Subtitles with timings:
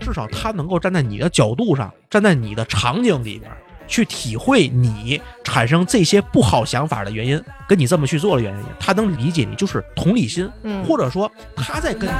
[0.00, 3.50] 至少他能够站在你的角度上，站在你的场景里边，
[3.86, 12.12] 去体会你产生这些不好想法的原因，跟你这么去做的原因，他能理解你，就是同理心，嗯或者说他在跟你。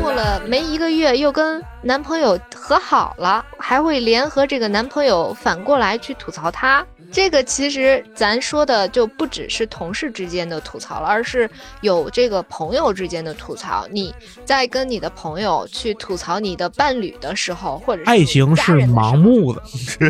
[0.00, 6.84] 过了没一个月，又跟男朋友和好了，还会联合这个男朋友反过来去吐槽他。
[7.12, 11.48] 这个其实咱说的就不只是同事之间的吐槽了，而是
[11.80, 13.86] 有这个朋友之间的吐槽。
[13.90, 19.62] 你在跟你的朋友去吐槽你的伴侣的时候，或者是爱情是盲，目的，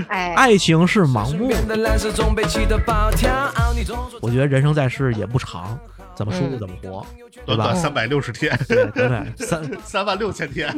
[0.09, 1.77] 哎，爱情是盲目的。
[4.21, 5.79] 我觉得人生在世也不长，
[6.15, 7.07] 怎么舒服嗯怎么活，
[7.45, 7.65] 对吧？
[7.65, 10.73] 短短三百六十天，对对对，三三万六千天，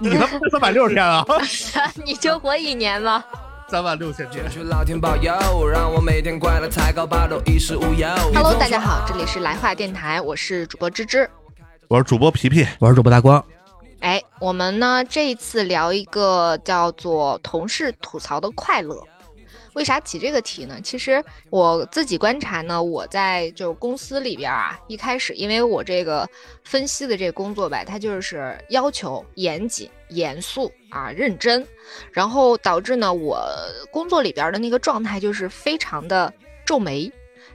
[0.00, 1.24] 你他妈三百六十天啊！
[2.04, 3.22] 你就活一年吗？
[3.70, 4.48] 三万六千天。
[4.50, 8.08] 去老天保佑，让我每天快乐才高八斗，衣食无忧。
[8.34, 11.28] Hello，大家好，这里是来话电台，我是主播芝芝。
[11.86, 13.44] 我是主播皮皮，我是主播大光，
[14.00, 19.02] 哎，我们呢这一次聊一个叫做同事吐槽的快乐。
[19.78, 20.80] 为啥起这个题呢？
[20.82, 26.28] 其实我自己观察呢，我在就公司里边啊，一开始因为我这个
[26.64, 31.64] 分析的这个工作吧，它就是要求严谨、严肃啊、认真，
[32.10, 33.40] 然后导致呢，我
[33.92, 36.32] 工作里边的那个状态就是非常的
[36.66, 37.10] 皱眉，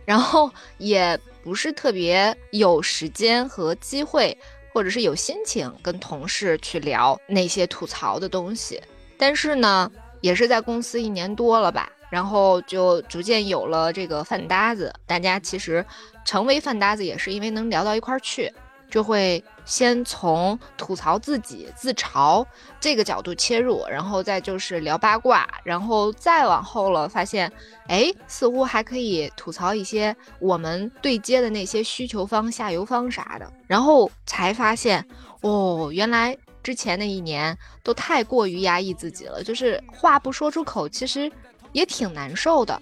[0.06, 4.36] 然后也不是特别有时间和机会
[4.74, 8.82] 或者是有心情跟同事去聊那些吐槽的东西。
[9.18, 14.94] 但是呢，也是在公司一年多了吧，然后就逐渐有了这个饭搭子。
[15.08, 15.84] 大家其实
[16.24, 18.54] 成为饭搭子也是因为能聊到一块儿去，
[18.88, 22.46] 就会先从吐槽自己、自嘲
[22.80, 27.52] 这个角度切入，然后再就是聊八卦，然后再往后了，发现
[27.88, 35.04] 哎，似乎还可以吐槽一些我们对接的那些需求方、下游方啥的，然后才发现
[35.42, 41.30] 哦，原来之前那一年都太过于压抑自己了，就是话不说出口，其实
[41.74, 42.82] 也挺难受的。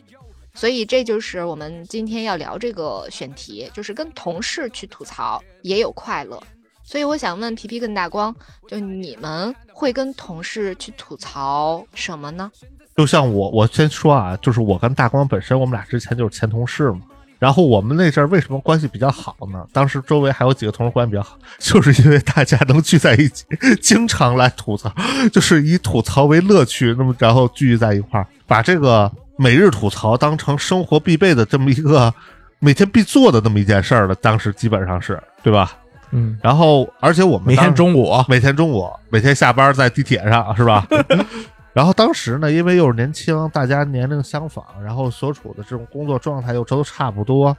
[0.54, 6.42] 所以这就是我们今天要聊这个选题，就是跟同事去吐槽也有快乐。
[6.84, 8.36] 所以我想问皮皮跟大光，
[8.68, 12.52] 就你们会跟同事去吐槽什么呢？
[12.98, 17.02] 就像我，我先说啊，就是我跟大光本身，我们俩之前就是前同事嘛。
[17.42, 19.66] 然后我们那阵儿为什么关系比较好呢？
[19.74, 23.46] 当时周围还有几个同事关系比较好， 就是因为大家能聚在一起，
[23.82, 24.94] 经常来吐槽，
[25.34, 32.14] 就是以吐槽为乐趣，那么然后聚集在一块儿，把这个每日吐槽当成生活必备的这么一个
[32.60, 34.14] 每天必做的那么一件事儿了。
[34.14, 35.74] 当时基本上是对吧？
[36.12, 40.86] 嗯，然后而且我们每天中午每天中午，每天下班在地铁上是吧？
[41.74, 47.56] 然后当时呢，因为又是年轻，大家年龄相仿，然后所处的这种工作状态又都差不多，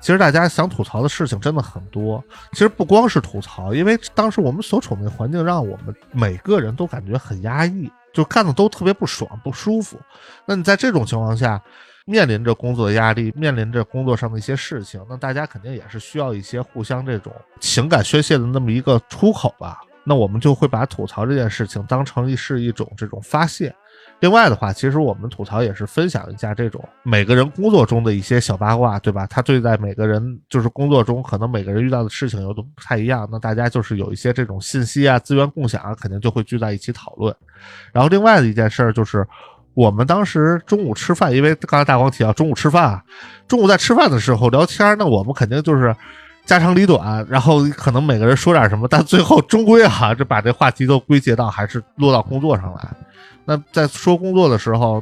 [0.00, 2.22] 其实大家想吐槽的事情真的很多。
[2.52, 9.98] 其实不光是吐槽，因为当时我们所处的环境让我们每个人都感觉很压抑，就干的都特别不爽、不舒服。
[10.46, 11.60] 那你在这种情况下，
[12.06, 19.80] 面临着工作压力，面临着工作上的一些事情，那大家肯定也是需要一些互相这种情感宣泄的那么一个出口吧。
[20.10, 23.72] 那我们就会把吐槽这件事情当成是一种这种发泄。
[24.18, 29.24] 另外的话，其实我们吐槽也是分享一下这种每个人工作中的一些小八卦，对吧？
[29.28, 37.32] 他对待每个人就是工作中可能每个人遇到的事情有都不太一样，那大家就是有一些这种信息啊、资源共享啊，肯定就会聚在一起讨论。
[37.92, 39.24] 然后另外的一件事儿就是。
[39.72, 43.04] 我们当时中午吃饭，因为刚才大光提到中午吃饭啊，
[43.46, 45.94] 中午在吃饭的时候聊天，那我们肯定就是
[46.50, 52.88] 家长里短，然后可能每个人说点什么，但最后终归啊，就把这话题都归结到还是落到工作上来。
[53.44, 55.00] 那在说工作的时候，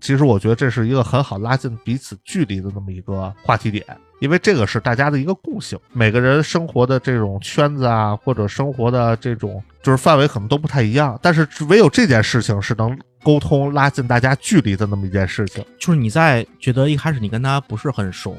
[0.00, 3.84] 其实我觉得这是一个很好拉近彼此距离的那么一个话题点，
[4.18, 15.64] 因为这个是大家的一个共性，每个人生活的这种圈子啊，或者生活的这种就是范围可能都不太一样，但是唯有这件事情是能沟通拉近大家距离的那么一件事情。
[15.78, 18.36] 就是你在觉得一开始你跟他不是很熟，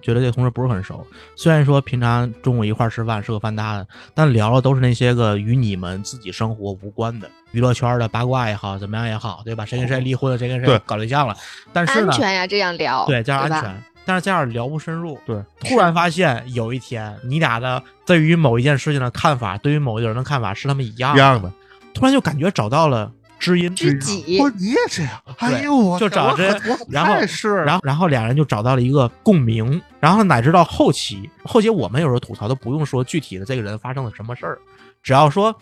[0.00, 1.06] 觉得这个同事不是很熟，
[1.36, 9.64] 虽然说平常中午一块儿吃饭是个饭搭子，但聊的都是那些个与你们自己生活无关的娱乐圈的八卦也好，怎么样也好，对吧？
[9.66, 11.36] 谁跟谁离婚了，谁跟谁对搞对象了，
[11.72, 15.18] 但是呢，安全呀，这样聊，对，加上安全，但是这样聊不深入。
[15.26, 21.52] 对，突然发现有一天你俩的对于某一件事情的看法，对于某一个人的看法是他们一样一样的，
[21.92, 26.54] 突然就感觉找到了知音，知己哦你也这样，哎呦，我就找这
[26.88, 34.58] 然后是，然后然后俩人就找到了一个共鸣，然后乃至到后期，后期我们有时候吐槽都不用说具体的这个人发生了什么事儿，
[35.02, 35.52] 只要说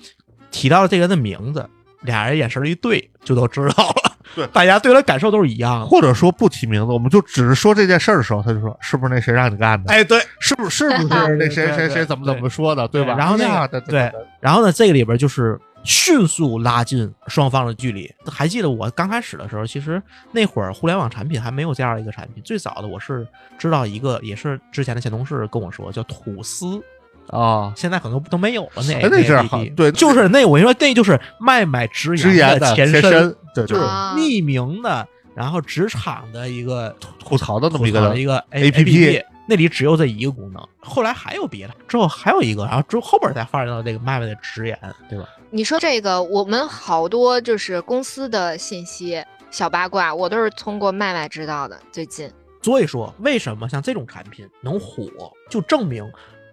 [0.50, 1.66] 提到了这个人的名字，
[2.02, 3.94] 俩人眼神一对就都知道了。
[4.36, 5.86] 对大家对他感受都是一样的。
[5.86, 9.90] 或者说不提名字，我们就只是说这件事儿的时候，他就说是不是那谁让你干的？
[9.90, 10.20] 哎，对。
[10.38, 13.14] 是不是是不是那谁谁谁怎么怎么说的，对吧？
[13.16, 18.10] 然后那哎呀个对对对，然后呢，这个里边就是迅速拉近双方的距离。
[18.26, 20.02] 还记得我刚开始的时候，其实
[20.32, 22.42] 那会儿互联网产品还没有这样一个产品。
[22.42, 23.26] 最早的我是
[23.58, 26.82] 知道一个，也是之前的前同事跟我说，叫吐司。
[27.28, 28.82] 啊，现在可能都没有了。
[28.88, 44.78] 那哎那阵儿 APP 好对就是那我跟你说，那就是麦麦直直言的的前前身，对，就是啊匿名的，然后职场的一个吐槽的那么一个一个 APP 那里只有这一个功能，后来还有别的，之后还有一个，然后之后后边才发展到这个麦麦的直言，
[45.10, 45.26] 对吧？
[45.50, 51.78] 你说这个，我们好多就是公司的信息小八卦，我都是通过麦麦知道的。
[51.90, 52.30] 最近，
[52.60, 55.08] 所以说，为什么像这种产品能火，
[55.48, 56.04] 就证明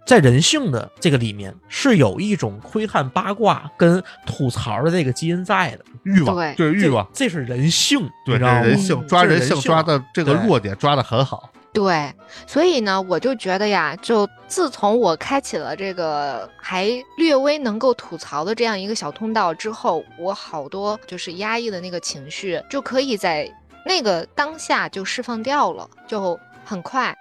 [0.07, 5.83] 在人性的这个里面是有一种窥探八卦跟吐槽的这个基因在的。
[6.03, 8.61] 欲望，对对欲望，这，这是人性，对，这你知道吗？
[8.61, 11.49] 人性抓人性抓的这个弱点抓的很好。
[11.75, 12.09] 对，
[12.47, 23.45] 所以呢，我就觉得呀，就自从我开启了这个还略微能够吐槽的这样一个小通道之后，我好多就是压抑的那个情绪就可以在
[23.85, 27.13] 那个当下就释放掉了，就很快。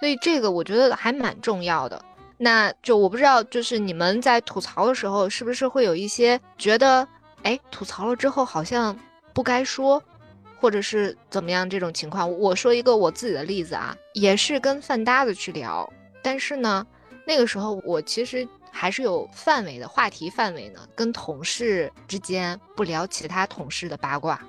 [0.00, 2.02] 所以这个我觉得还蛮重要的。
[2.38, 7.06] 那就我不知道，就是你们在吐槽的时候，是不是会有一些觉得，
[7.42, 8.98] 哎，吐槽了之后好像
[9.34, 10.02] 不该说，
[10.60, 12.30] 或者是怎么样这种情况？
[12.38, 15.90] 我说一个我自己的例子啊，也是跟饭搭子去聊，
[16.22, 16.86] 但是呢，
[17.26, 24.40] 那个时候我其实还是有范围的话题范围呢，跟同事之间不聊其他同事的八卦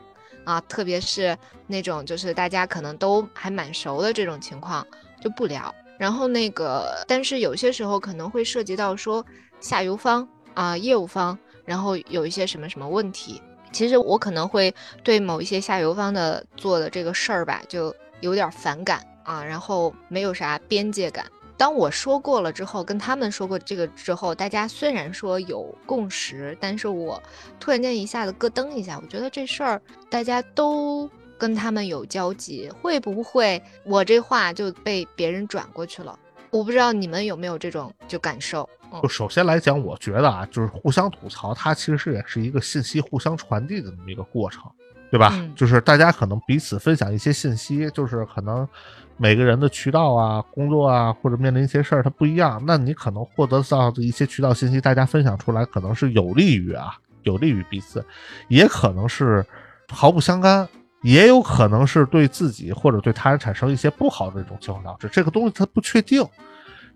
[0.46, 4.86] 啊，特别是那种就是大家可能都还蛮熟的这种情况
[5.22, 5.74] 就不聊。
[5.98, 9.24] 然后那个，但是有些时候可能会涉及到说
[9.60, 13.42] 下游方啊、业务方，然后有一些什么什么问题。
[13.72, 14.74] 其实我可能会
[15.04, 21.26] 对某一些下游方的做的这个事儿吧，就有点反感啊，然后没有啥边界感。
[21.58, 27.22] 当我说过了之后，跟他们说过这个之后，大家虽然说有共识，但是我
[27.60, 36.18] 突然间一下子咯噔一下，我觉得这事儿大家都跟他们有交集，会不会我这话就被别人转过去了？
[36.50, 38.68] 我不知道你们有没有这种就感受。
[38.92, 44.64] 嗯就首先来讲，我觉得啊，就是互相吐槽，它其实也是一个信息互相传递的这么一个过程，
[45.12, 45.32] 对吧？
[45.36, 48.68] 嗯就是大家可能彼此分享一些信息，就是可能
[49.18, 52.62] 每个人的渠道啊、工作啊，或者面临一些事儿，它不一样。
[52.66, 58.04] 那你可能获得到的一些渠道信息，大家分享出来，可能是有利于啊，有利于彼此，
[58.48, 59.46] 也可能是
[59.90, 60.68] 毫不相干。
[61.02, 66.22] 也有可能是对自己或者对他人产生一些不好的这种情况导致，这个东西它不确定。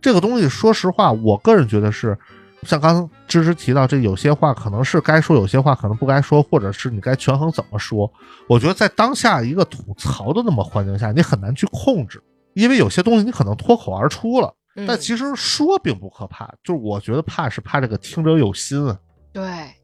[0.03, 2.15] 这个东西，说实话，我个人觉得是，
[2.63, 8.11] 像刚刚芝芝提到，这有些话可能是该说，有些话可能不该说，或者是你该权衡怎么说。
[8.49, 12.21] 我觉得在当下一个吐槽的那么环境下，你很难去控制，
[12.53, 18.99] 因为有些东西你可能脱口而出了，嗯但其实说并不可怕，就是我觉得怕是怕这个听者有心啊。
[19.31, 19.41] 对，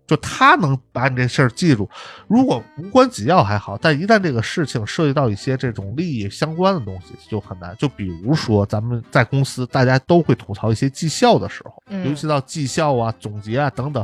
[0.09, 1.87] 就他能把你这事儿记住，
[2.27, 7.75] 如果无关紧要还好，但一旦这个事情涉及到一些这种利益相关的东西，就很难。
[7.77, 14.03] 就比如说咱们在公司，大家都会吐槽一些绩效的时候，嗯尤其到绩效啊、总结啊等等，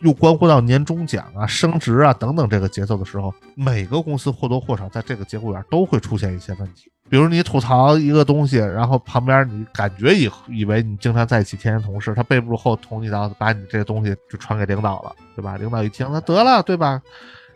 [0.00, 6.90] 又关乎到年终奖啊、升职啊等等这个节奏的时候，每个公司或多或少在这个节骨眼儿都会出现一些问题。
[7.14, 15.56] 比如你吐槽一个东西，然后旁边你感觉以以为你经常在一起天天同事，他背不住后捅你一刀，把你这个东西就传给领导了，对吧？
[15.56, 17.00] 领导一听，那得了，对吧？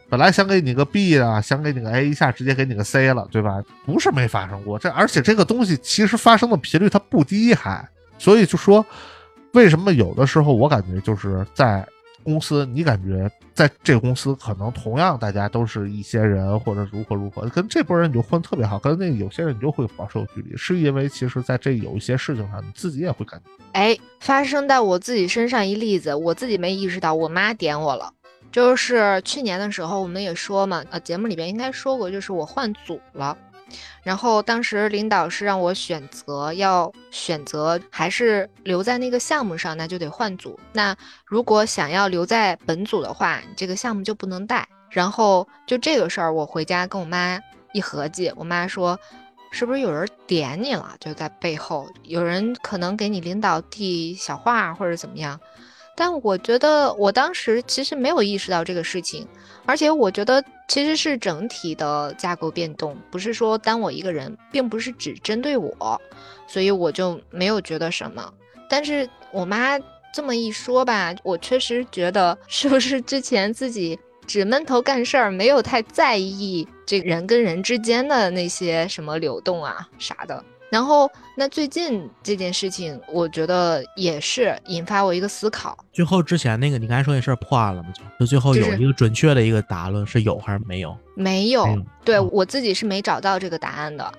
[0.08, 3.60] 本来想给你个 B 啊，想给你个 A，一下直接给你个 C 了，对吧？
[3.84, 7.84] 不是没发生过，这而且这个东西其实发生的频率它不低还，
[8.16, 8.86] 所以就说
[9.54, 11.84] 为什么有的时候我感觉就是在
[12.24, 23.46] 公司，你感觉在这个公司可能同样大家都是一些人或者如何如何，跟这波人你就混特别好，跟那有些人你就会保持有距离，是因为其实在这有一些事情上你自己也会感觉。
[23.72, 28.12] 哎，发生在我自己身上一例子，我自己没意识到，我妈点我了。
[28.50, 33.36] 就是去年的时候，我们也说嘛，呃，节目里边应该说过，就是我换组了。
[34.02, 40.58] 然后当时领导是让我选择，要选择还是留在那个项目上，那就得换组。
[40.72, 44.68] 那如果想要留在本组的话，你这个项目就不能带。
[44.90, 47.38] 然后就这个事儿，我回家跟我妈
[47.72, 48.98] 一合计，我妈说。
[49.50, 50.94] 是不是有人点你了？
[51.00, 55.40] 就在背后有人可能给你领导递小话或者怎么样，
[56.00, 59.26] 但我觉得我当时其实没有意识到这个事情，
[59.66, 66.00] 而且我觉得其实是整体的架构变动，不是说单我一个人，并不是只针对我，
[66.46, 68.32] 所以我就没有觉得什么。
[68.70, 69.76] 但是我妈
[70.14, 80.44] 这么一说吧，我确实觉得是不是之前自己只闷头干事儿，没有太在意这人跟人之间的那些什么流动啊啥的。
[80.70, 85.76] 然后，那最近这件事情，我觉得也是引发我一个思考。
[85.92, 87.88] 最后之前那个你刚才说那事儿破案了吗？
[87.94, 90.96] 就就最后有一个准确的一个答案是有还是没有？
[91.14, 91.66] 没有，
[92.04, 94.12] 对我自己是没找到这个答案的。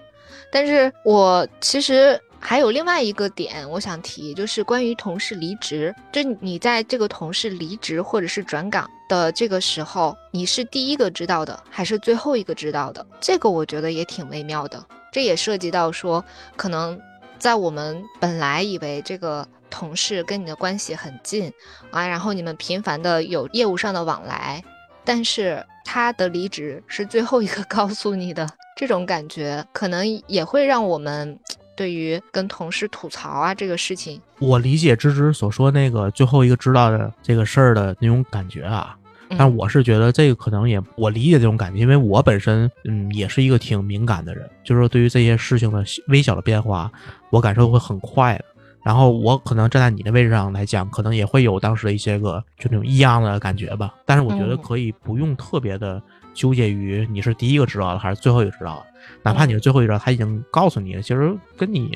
[0.51, 5.93] 但是我其实还有另外一个点，我想提，就是关于同事离职。
[6.11, 13.05] 就你在这个同事离职或者是转岗的这个时候，你是第一个知道的，还是最后一个知道的？
[13.21, 14.83] 这个我觉得也挺微妙的。
[15.11, 16.23] 这也涉及到说，
[16.55, 16.99] 可能
[17.37, 21.51] 在我们本来以为这个同事跟你的关系很近
[21.91, 24.63] 啊，然后你们频繁的有业务上的往来，
[25.03, 31.39] 但是他的离职是最后一个 告诉你的，这种感觉可能也会让我们
[31.75, 38.97] 对于跟同事吐槽啊这个事情，我理解芝芝所说那个最后一个知道的这个事儿的那种感觉啊，
[39.37, 46.91] 但嗯我是觉得这个可能也我理解这种感觉，因为我本身嗯也是一个挺敏感的人，就是说对于这些事情的微小的变化，
[47.29, 48.45] 我感受会很快的。
[48.81, 53.93] 然后我可能站在你的位置上来讲，可能也会有当时的一些个就那种异样的感觉吧。
[54.05, 56.01] 但是我觉得嗯可以不用特别的
[56.33, 58.85] 纠结于你是第一个知道的还是最后一个知道的，
[59.21, 61.95] 哪怕你是最后一个知道，他已经告诉你了，其实跟你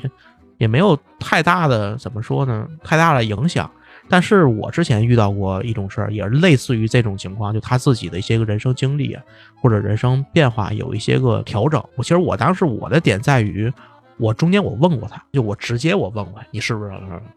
[0.58, 3.68] 也没有太大的怎么说呢，太大的影响。
[4.08, 9.16] 但是我之前遇到过一种事儿，也是类似于这种情况，就他自己的一些个人生经历，
[9.60, 11.82] 或者人生变化有一些个调整。
[11.96, 13.72] 我其实我当时我的点在于，
[14.18, 16.92] 我中间我问过他，就我直接我问过你是不是，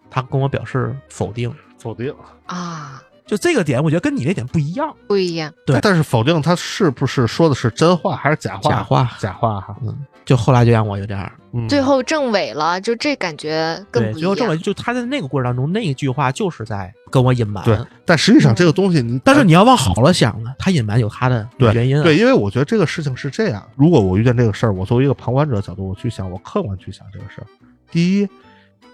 [0.10, 1.54] 他跟我表示否定。
[1.78, 2.14] 否定。
[2.48, 4.96] 啊就这个点，我觉得跟你那点不一样。
[5.08, 8.72] 不一样，对但是否定他是不是说的是真话还是假话？
[8.72, 9.76] 假话假话哈。
[9.84, 14.58] 嗯，就后来就让我有点儿嗯，最后政委了，就这感觉更对，不一样最后政委。
[14.58, 17.64] 就他在那个过程当中那一句话就是在跟我隐瞒。
[17.64, 22.04] 对，但实际上这个东西你，但是你要往好了想呢，他隐瞒有他的原因、啊。
[22.04, 27.48] 对，因为我觉得这个事情是这样，如果我遇见这个事儿，我作为一个旁观者角度，我去想，我客观去想这个事儿。
[27.92, 28.28] 第一，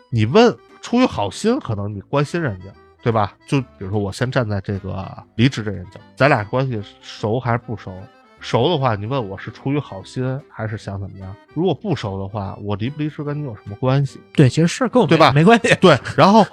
[0.09, 2.65] 你问出于好心，可能你关心人家，
[3.03, 3.35] 对吧？
[3.45, 5.05] 就比如说我先站在这个
[5.35, 7.93] 离职这人角，咱俩关系熟还是不熟？
[8.39, 11.35] 熟的话，你问我是出于好心还是想怎么样？
[11.53, 14.19] 如果不熟的话，我离不离职跟你有什么关系？
[14.33, 15.75] 对，其实是跟我没对吧没关系。
[15.75, 16.45] 对，然后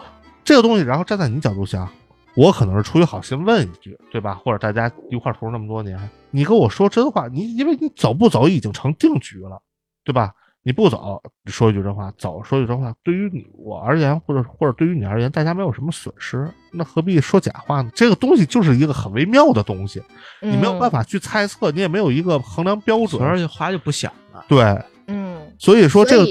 [0.44, 1.88] 这个东西，然后站在你角度想，
[2.34, 4.34] 我可能是出于好心问一句，对吧？
[4.34, 5.98] 或者大家一块儿同事那么多年，
[6.30, 9.60] 你跟我说真话，你因为你走不走已经成定局了，
[10.04, 10.32] 对吧？
[10.62, 12.92] 你不走，说一句真话；走，说一句真话。
[13.02, 17.90] 对于你我而言，或者或者对于你而言，大家没有什么损失，那何必说假话呢？
[17.94, 20.02] 这个东西就是一个很微妙的东西，
[20.42, 23.38] 你没有办法，去猜测，你也没有一个衡量标所以准。
[23.38, 24.44] 就话就不想了。
[24.48, 24.62] 对，
[25.06, 26.26] 嗯，所以说这个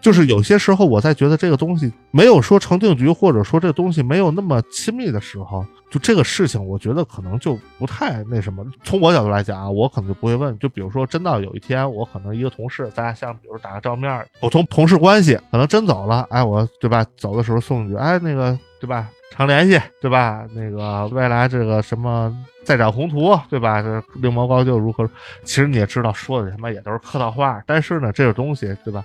[0.00, 8.64] 就是有些时候我在觉得这个东西没有说成定局，或者说这个东西没有那么亲密的时候，就这个事情，我觉得可能就不太那什么。
[8.82, 10.58] 从我角度来讲啊，我可能就不会问。
[10.58, 17.04] 就比如说，真到有一天，我可能一个同事，大家像比如打个照面，普通同事关系，可能真走了，哎，我对吧？
[17.18, 19.10] 走的时候送一句，哎，那个对吧？
[19.32, 20.46] 常联系，对吧？
[20.54, 22.34] 那个未来这个什么
[22.64, 23.82] 再展宏图，对吧？
[23.82, 25.06] 这另谋高就如何？
[25.44, 27.62] 其实你也知道，说的他妈也都是客套话。
[27.66, 29.04] 但是呢，这个东西，对吧？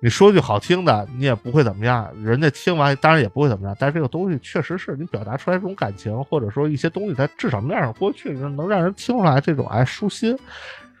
[0.00, 3.76] 你说句好听的，你也不会怎么样，人家听完当然也不会怎么样。
[3.80, 10.38] 但是这个东西确实是你表达出来这种感情，或者说一些东西，它至少面上过去，能让人听出来这种哎舒心。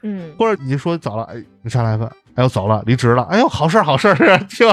[0.02, 4.14] 嗯，或者你说走了，哎，你上来问，哎呦走了，离职了，哎呦好事好事
[4.48, 4.66] 听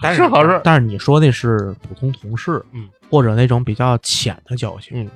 [0.00, 0.60] 但是好事。
[0.62, 5.02] 但是你说那是普通同事，嗯，或者那种比较浅的交情。
[5.02, 5.10] 嗯，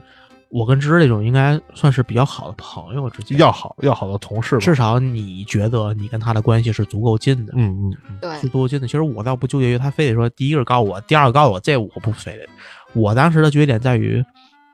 [0.55, 8.39] 我跟芝芝这种应该算是比较好的朋友之间，要好要好的同事吧，至少你觉得你跟他的关系是足够近的，嗯嗯嗯，对。
[8.39, 8.87] 是，足够近的。
[8.87, 12.47] 其实我倒不纠结于他非得说第一个告诉我，第二个告诉我，这我不非得。
[12.93, 14.25] 我当时的纠结点在于，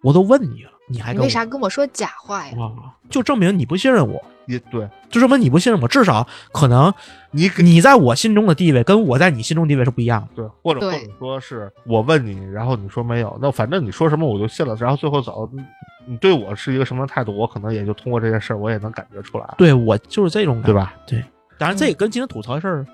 [0.02, 2.52] 我都问你了，你还你为啥跟我说假话呀？
[2.58, 2.92] 啊？
[3.08, 5.86] 就证明你不信任我，也对就证明你不信任我。
[5.88, 6.92] 至少可能
[7.30, 10.28] 你你在我心中的地位跟我在你心中地位是不一样的。
[10.34, 15.62] 对，或者或对者说是我问你，然后你说没有，那反正你说什么我就信了，然后最后走，你
[16.06, 20.74] 你对我是一个什么态度，我可能也就通过这件事儿，我也能感觉出来，对我就是这种感觉对？
[20.74, 20.94] 吧？
[21.06, 21.24] 对，
[21.58, 22.86] 当然这也跟今天吐槽的事儿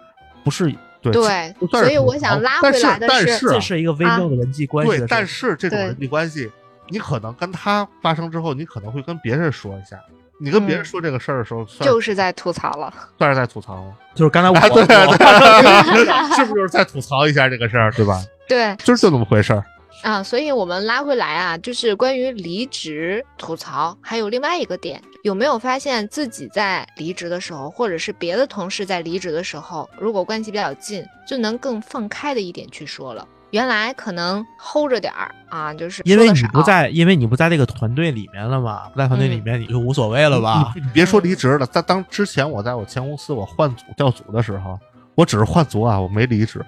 [0.44, 0.70] 不是，
[1.02, 5.16] 对对不，算是所以我槽想拉但是回来的但是这是一个微妙的人际关系的对，事儿。
[5.16, 6.50] 但是这种对人际关系，
[6.88, 9.98] 你可能跟他发生之后，你可能会跟别人说一下。
[10.38, 12.92] 你跟别人嗯说这个事儿的时候，算就是在吐槽了。
[13.16, 13.94] 算是在吐槽吗？
[14.14, 18.22] 就是刚才我 啊，对我对，是不是就是在吐槽一下这个事儿，对吧？
[18.46, 19.64] 对就是就那么回事儿。
[20.02, 33.26] 啊，所以我们拉回来啊，就是关于离职吐槽，还有另外一个点，有没有发现自己在离职的时候，或者是别的同事在离职的时候，如果关系比较近，就能更放开的一点去说了。
[33.50, 40.72] 原来可能 hold 着点儿啊，就是因为你不在，因为你不在这个团队里面了嘛，不在团队里嗯面你就无所谓了吧？
[40.74, 44.78] 你你别说离职了，在当之前我在我前公司我换组调组的时候，
[45.14, 46.64] 我只是换组啊，我没离职。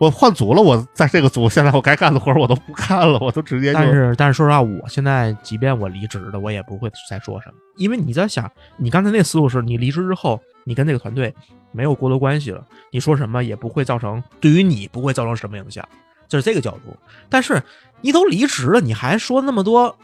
[0.00, 11.32] 我换组了，我在这个组，现在我该干的活儿我都不干了，我都直接就但是但是说实话，我现在即便我离职了，我也不会再说什么，因为你在想，你刚才那思路是你离职之后，你跟那个团队
[11.70, 15.88] 没有过多关系了，你说什么也不会造成对于你不会造成什么影响，
[16.34, 16.96] 这是这个角度。
[17.28, 17.62] 但是
[18.00, 19.96] 你都离职了，你还说那么多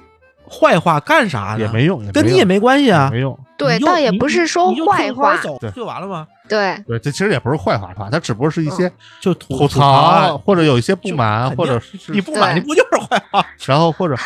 [0.49, 1.60] 坏话干啥呢？
[1.60, 3.10] 也没用，跟你也没关系啊。
[3.10, 3.37] 没用。
[3.58, 6.26] 对，倒也你不是说坏话对就完了吗？
[6.49, 8.08] 对，对，这其实也不是坏话，是吧？
[8.10, 13.44] 它只不过是一些就吐吐槽，或者有一些不满，或者是你不满，你不就是坏话？
[13.66, 14.16] 然后或者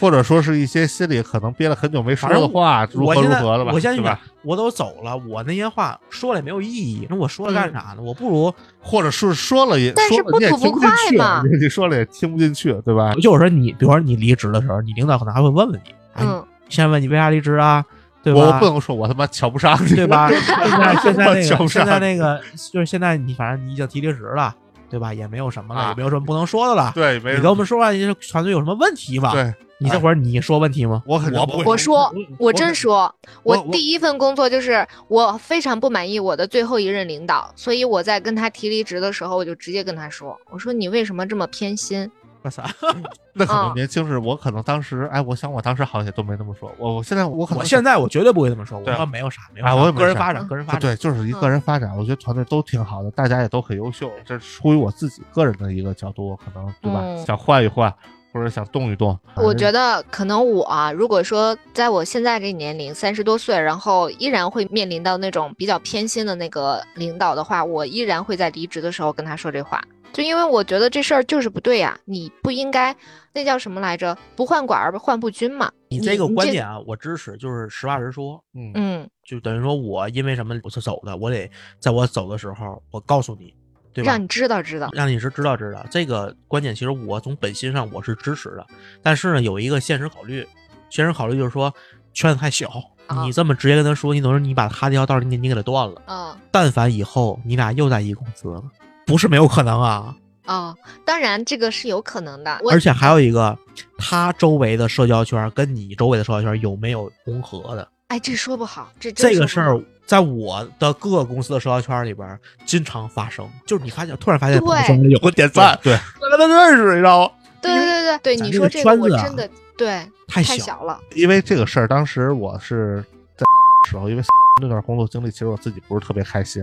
[0.00, 3.70] 或者说是一些心里可能憋了很久没说的话，如何如何的吧？
[3.72, 8.02] 我现在吧？，我都走了，我那些话说了也没有意义，那我说了嗯干啥呢？
[8.02, 13.12] 我不如或者是说了也但是说了你也不吐不听不进去快嘛 你说了也听不进去，对吧？
[13.20, 17.84] 就是说你，比如说你离职的时候，你领导可能还会问问你，哎，嗯，先问你为啥离职啊，
[18.22, 18.40] 对吧？
[18.40, 20.30] 我不能说我他妈瞧不上你，对吧？
[21.02, 22.40] 现在现在那个现在那个
[22.72, 24.54] 就是现在你反正你已经提离职了，
[24.90, 25.14] 对吧？
[25.14, 26.92] 也没有什么了，啊也没有什么不能说的了。
[26.94, 29.32] 对，没你跟我们说完，你这团队有什么问题吗？
[29.32, 31.02] 对，你这会儿你说问题吗？
[31.06, 42.10] 我肯定不会我说，我真说，我我第一份工作就是我非常不满意我的最后一任领导，所以我在跟他提离职的时候，我就直接跟他说，我说你为什么这么偏心？
[42.42, 42.62] 我操！
[43.34, 46.70] 那可能啊年轻时，我可能当时，哎，我想我当时好像也都没那么说。
[46.78, 50.80] 我我现在我可能我现在我绝对不会这么说，我说没有啥，没有啊啥我个人发展，个人发展。
[50.80, 54.10] 对，就是一个人发展，我觉得团队都挺好的，大家也都很优秀。
[54.24, 57.92] 这是出于我自己个人的一个角度，我可能对吧，嗯想换一换，
[58.32, 59.18] 或者想动一动。
[59.36, 69.82] 我觉得得可能我啊，如果说在我现在这个年龄，三十多岁，然后依然会面临到那种比较偏心的那个领导的话，我依然会在离职的时候跟他说这话，
[70.12, 72.94] 就因为我觉得这事儿就是不对呀、你不应该，
[73.32, 74.16] 那叫什么来着？
[74.34, 75.70] 不患寡而患不均嘛。
[75.88, 78.42] 你这个观点，啊，我支持，就是实话实说。
[78.54, 83.54] 嗯嗯，就等于说我因为什么我是走的，我得在我走的时候，我告诉你，
[83.92, 84.10] 对吧？
[84.10, 84.88] 让你知道知道。
[84.92, 88.66] 让你是知道知道这个观点，其实我从本心上我是支持的，
[89.02, 90.46] 但是呢，有一个现实考虑，
[90.90, 91.72] 现实考虑就是说
[92.12, 92.68] 圈子太小，
[93.06, 96.02] 啊你这么直接跟他说，你等于你把他这条道你你给他断了。
[96.06, 98.62] 嗯但凡以后你俩又在一个公司了，
[99.10, 100.14] 不是没有可能啊。
[100.46, 102.60] 哦，当然这个是有可能的。
[102.70, 103.56] 而且还有一个，
[103.98, 107.86] 他周围的社交圈跟你周围的社交圈有没有融合的？
[108.08, 117.32] 哎，这说不好，这这个事儿在我的各个公司的社交圈里边儿经常发生，就是你发现突然发现对朋友圈有个点赞，对，我跟他认识，你知道吗？
[117.60, 120.98] 对对对对对，你说这个我圈子啊真的对太小了。
[121.14, 123.04] 因为这个事儿，当时我是
[123.36, 123.44] 在
[123.88, 124.22] 时候，因为
[124.60, 126.62] 那段工作经历，其实我自己不是特别开心。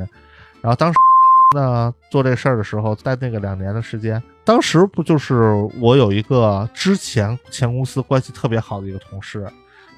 [0.60, 0.97] 然后当时
[1.55, 9.47] 那做这事儿的时候，在那个两年的时间，当时不就是我有一个之前前公司关系特别好的一个同事，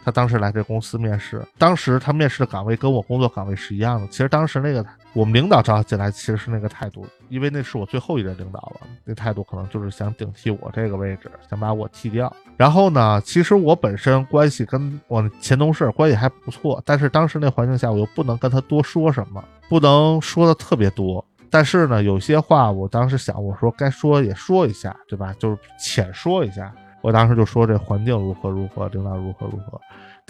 [0.05, 4.07] 他当时来这公司面试，当时他面试的岗位跟我工作岗位是一样的。
[4.07, 12.31] 其实当时那个我们领导招他进来，其实是那个态度，因为那是我最后一任领导了，那态度可能就是想顶替我这个位置，想把我替掉。
[12.57, 21.25] 然后呢，其实我本身关系跟我前同事关系还不错，但是当时那环境下，我又不能跟他多说什么，不能说的特别多。
[21.51, 25.33] 但是呢，有些话我当时想，我说该说也说一下，对吧？
[25.39, 26.73] 就是浅说一下。
[27.01, 29.79] 我当时就说这环境如何如何，领导如何如何。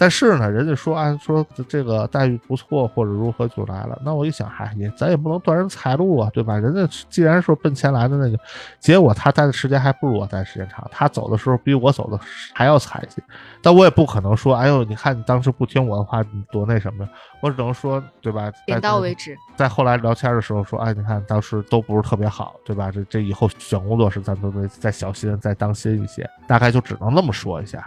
[0.00, 4.00] 但是呢，人家说啊，说这个待遇不错或者如何就来了。
[4.02, 6.56] 那我一想，嗨，也咱也不能断人财路啊，对吧？
[6.56, 8.42] 人家既然说奔钱来的，那就
[8.78, 12.18] 结果他待的时间还不如我待的时间长，他走的时候比我走的
[12.54, 13.22] 还要惨一些。
[13.60, 17.10] 但我也不可能说，哎呦，你看你当时不听我的话，你多那什么呀？
[17.42, 18.50] 我只能说，对吧？
[18.64, 19.36] 点到为止。
[19.54, 22.90] 在后来聊天的时候说，哎，你看当时都不是特别好，对吧？
[22.90, 26.26] 这这以后选工作时咱都得再小心、再当心一些。
[26.48, 27.86] 大概就只能那么说一下。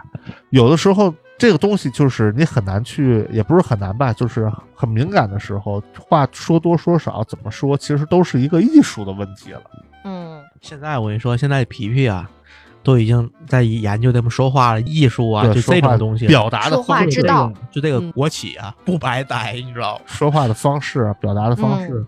[0.50, 9.62] 有的时候这个东西就是你很难去，也不是很难吧，就是很敏感的时候，话说多说少，怎么说，其实都是一个艺术的问题了。
[10.04, 12.30] 嗯，现在我跟你说，现在皮皮啊，
[12.82, 20.02] 都已经在研究这么说话的艺术啊，就对说话这种东西，表达的说话方式之道，就这个嗯国企啊，不白待，你知道吗？
[20.06, 21.92] 说话的方式、啊表达的方式。
[21.92, 22.06] 嗯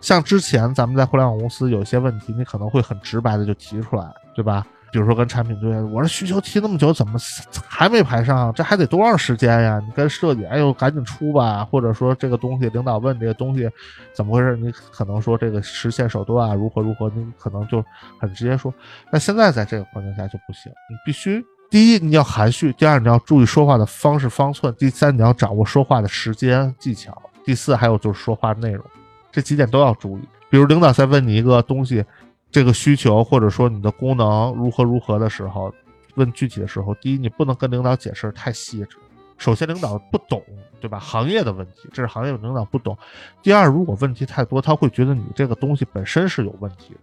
[0.00, 4.64] 像之前咱们在互联网公司有些问题，你可能会很直白的就提出来，对吧？
[4.90, 7.18] 比如说跟产品队，我这需求提那么久，怎么
[7.66, 8.52] 还没排上？
[8.54, 9.80] 这还得多长时间呀？
[9.84, 11.64] 你跟设计，哎呦，赶紧出吧！
[11.64, 13.68] 或者说这个东西，领导问这个东西
[14.14, 14.56] 怎么回事？
[14.56, 17.84] 你可能说这个实现手段啊，如何如何，你可能就
[18.18, 18.72] 很直接说。
[19.10, 28.82] 那现在在这个环境下就不行，你必须第一你要含蓄，第二你要注意说话的方式方寸，第三你要掌握说话的时间技巧，第四还有就是说话内容，
[29.30, 30.22] 这几点都要注意。
[30.50, 32.02] 比如领导在问你一个东西，
[32.50, 35.72] 这个需求或者说你的功能如何如何的时候，
[36.14, 38.96] 问具体的时候，第一，你不能跟领导解释太细致。
[39.36, 40.42] 首先，领导不懂，
[40.80, 40.98] 对吧？
[40.98, 42.96] 行业的问题，这是行业领导不懂。
[43.40, 47.00] 第二，如果问题太多，他会觉得你这个东西本身是有问题的。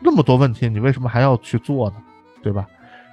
[0.00, 1.96] 那么多问题，你为什么还要去做呢？
[2.42, 2.64] 对吧？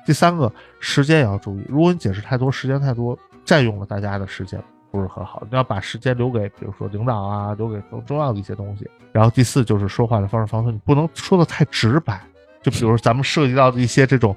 [0.05, 1.65] 第三个，时间也要注意。
[1.67, 5.41] 如果你解释太多，时间太多，占用了大家的时间，不是很好。
[5.49, 8.87] 你要把时间留给，比如说领导啊，留给更重要的一些东西。
[9.11, 12.21] 然后第四就是说话的方式方式，你不能说的太直白。
[12.61, 14.35] 就比如咱们涉及到的一些这种。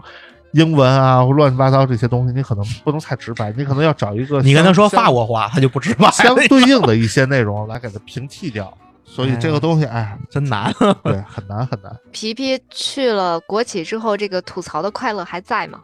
[0.54, 8.72] 英文啊或，乱七八糟这些东西，你可能不能太直白，你可能要找一个你跟他说法国话，他就不直白，相对应的一些内容来给他平替掉。
[9.04, 11.92] 所以这个东西，哎，真难，对， 很难很难。
[12.12, 15.80] 皮皮去了国企之后，这个吐槽的快乐还在吗？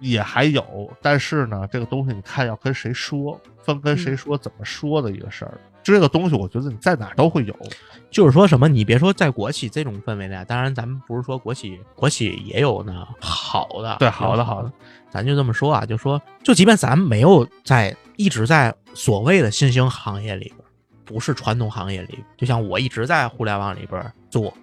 [0.00, 5.60] 也还有，但是呢，这个东西你看要跟谁说，分跟谁说，怎么说的一个事儿。
[5.84, 7.54] 这个东西，我觉得你在哪都会有。
[8.10, 14.72] 就是说什么，你别说在国企这种氛围里，当然咱们不是说国企，国企也有呢好的，对，好的好的，
[15.10, 20.58] 咱就这么说啊，就说，就即便咱没有在一直在所谓的新兴行业里边，
[21.04, 24.54] 不是传统行业里，就像我一直在互联网里边做。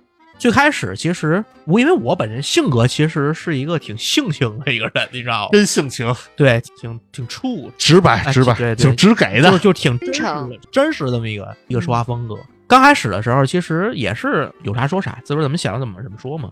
[0.42, 5.50] 最开始其实我因为我本人性格其实是一个挺性情的一个人，你知道吗？
[5.52, 12.36] 真性情，对，挺挺处直白直白，对，挺直给的，就就挺真实的，真实这么一个一个说话风格。
[12.66, 16.52] 刚开始的时候其实也是有啥说啥，自个儿怎么想怎么怎么说嘛。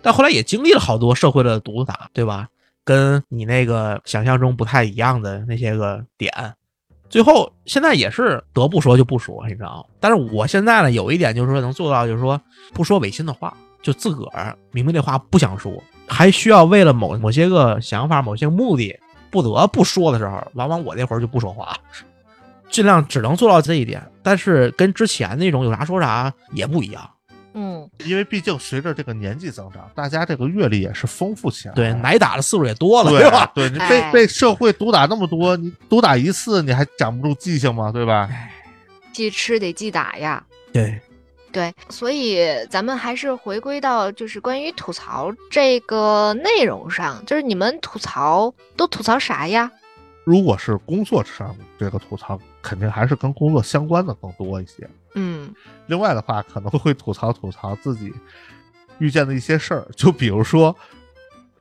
[0.00, 2.46] 但后来也经历了好多社会的毒打，对吧？
[2.84, 6.32] 跟你那个想象中不太一样的那些个点。
[7.14, 9.84] 最后，现在也是得不说就不说，你知道吗？
[10.00, 12.40] 但是我现在呢，有一点就是说能做到，就是说
[12.72, 15.72] 不说违心的话，就自个儿明明这话不想说，
[16.08, 18.98] 还需要为了某某些个想法、某些目的
[19.30, 21.76] 不得不说的时候，往往我那会儿就不说话，
[22.68, 24.02] 尽量只能做到这一点。
[24.20, 27.08] 但是跟之前那种有啥说啥也不一样。
[28.04, 33.50] 嗯，因为毕竟随着这个年纪增长，大家这个阅历也是丰富起来，对，挨打的次数也多了，对吧？
[33.54, 37.90] 对你被被社会毒打那么多，你毒打一次你还长不住记性吗？
[37.90, 38.28] 对吧？
[39.12, 40.44] 记吃得记打呀。
[40.72, 41.00] 对，
[41.52, 49.70] 对，所以咱们还是回归到就是关于吐槽这个内容上，就是你们吐槽都吐槽啥呀？
[50.24, 54.88] 如果是工作上这个吐槽，肯定还是跟工作相关的更多一些。
[55.14, 55.52] 嗯，
[55.86, 58.12] 另外的话，可能会吐槽吐槽自己
[58.98, 60.74] 遇见的一些事儿，就比如说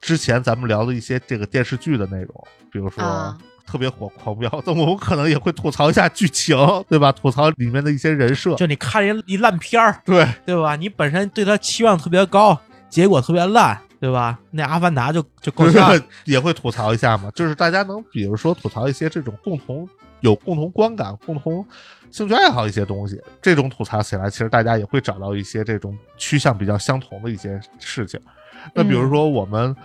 [0.01, 6.57] 之前咱们聊的一些这个电视剧的内容，比如说特别火《狂飙》， 那我们可能也会吐槽一下剧情，
[6.89, 7.11] 对吧？
[7.11, 8.55] 吐槽里面的一些人设。
[8.55, 10.75] 就你看人一烂片儿，对对吧？
[10.75, 13.79] 你本身对他期望特别高，结果特别烂。
[14.03, 14.37] 对吧？
[14.51, 17.31] 那《阿凡达》就就够呛，也会吐槽一下嘛。
[17.33, 19.87] 就是大家能，比如说吐槽一些这种共同
[20.19, 21.65] 有共同观感、共同
[22.13, 28.19] 兴趣爱好一些东西，这种吐槽起来，其实大家也会找到一些这种趋向比较相同的一些事情。
[28.71, 29.76] 那比如说我们，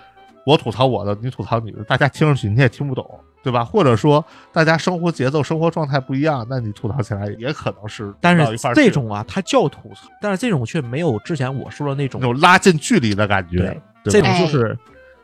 [0.44, 3.64] 我吐槽我的，你吐槽你的，大家听上去你也听不懂，对吧？
[3.64, 8.14] 或者说大家生活节奏、生活状态不一样，那你吐槽起来也可能是。
[8.20, 13.74] 但是这种啊，它叫吐槽，但是这种却没有之前我说的那种有拉近距离的感觉。
[14.04, 14.78] 这种就是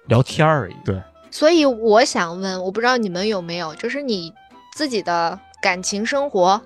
[0.07, 0.75] 聊天而已。
[0.87, 0.99] 对，
[1.31, 4.33] 所以我想问，我不知道你们有没有，就是你
[4.75, 6.61] 自己的感情生活，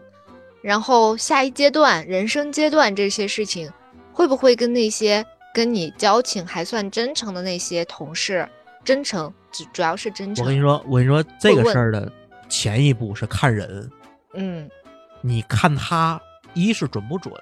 [0.62, 3.70] 然后下一阶段人生阶段这些事情，
[4.12, 8.48] 会不会跟那些跟你交情还算真诚的那些同事
[8.84, 9.32] 真诚？
[9.50, 10.44] 主主要是真诚。
[10.44, 12.10] 我跟你说，我跟你说，这个事儿的
[12.48, 13.90] 前一步是看人。
[14.34, 14.68] 嗯，
[15.22, 16.20] 你看他
[16.52, 17.32] 一是准不准？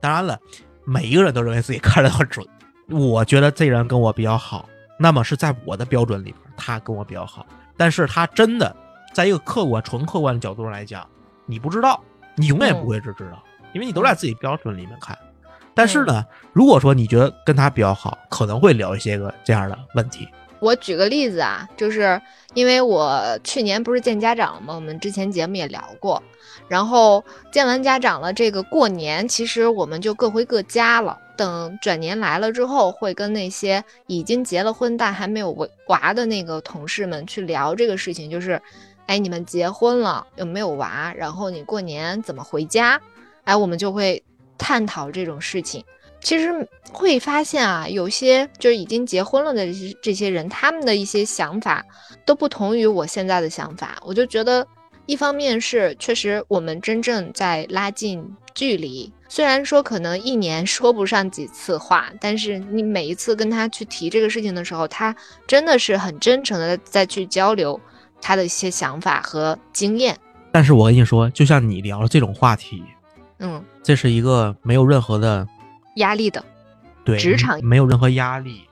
[0.00, 0.38] 当然了，
[0.84, 2.46] 每一个人都认为自己看的很准。
[2.88, 7.44] 我觉得这人跟我比较好，那么是在我的标准里边，他跟我比较好。
[7.76, 8.74] 但是他真的，
[9.12, 11.04] 在一个客观、纯客观的角度上来讲，
[11.44, 12.00] 你不知道，
[12.38, 13.42] 你永远不会是知道，
[13.74, 15.18] 因为你都在自己标准里面看。
[15.74, 20.26] 但是呢，如果说你觉得跟他比较好，可能会聊一些个这样的问题。
[20.60, 22.20] 我举个例子啊，就是
[22.54, 24.74] 因为我去年不是见家长了吗？
[24.74, 26.20] 我们之前节目也聊过，
[26.66, 31.16] 然后见完家长了，这个过年其实我们就各回各家了。
[31.36, 38.60] 等转年来了之后，会跟那些已经结了婚但还没有娃的那个同事们去聊这个事情，就是，
[39.08, 41.12] 哎，你们结婚了有没有娃？
[41.16, 43.00] 然后你过年怎么回家？
[43.44, 44.22] 哎，我们就会
[44.58, 45.82] 探讨这种事情。
[46.20, 51.82] 其实会发现啊，有些就是已经结婚了的这些这些人，他们的一些想法
[52.26, 53.96] 都不同于我现在的想法。
[54.04, 54.66] 我就觉得，
[55.06, 58.22] 一方面是确实我们真正在拉近
[58.54, 59.10] 距离。
[59.30, 65.16] 虽然说可能一年 说不上几次话，但是你每一次跟他去提这个事情的时候，他
[65.46, 67.80] 真的是很真诚的在去交流
[68.20, 70.16] 他的一些想法和经验。
[70.50, 72.82] 但是我跟你说，就像你聊这种话题，
[73.38, 75.46] 嗯，这是一个没有任何的
[75.96, 76.44] 压力的，
[77.04, 78.62] 对职场没有任何压力，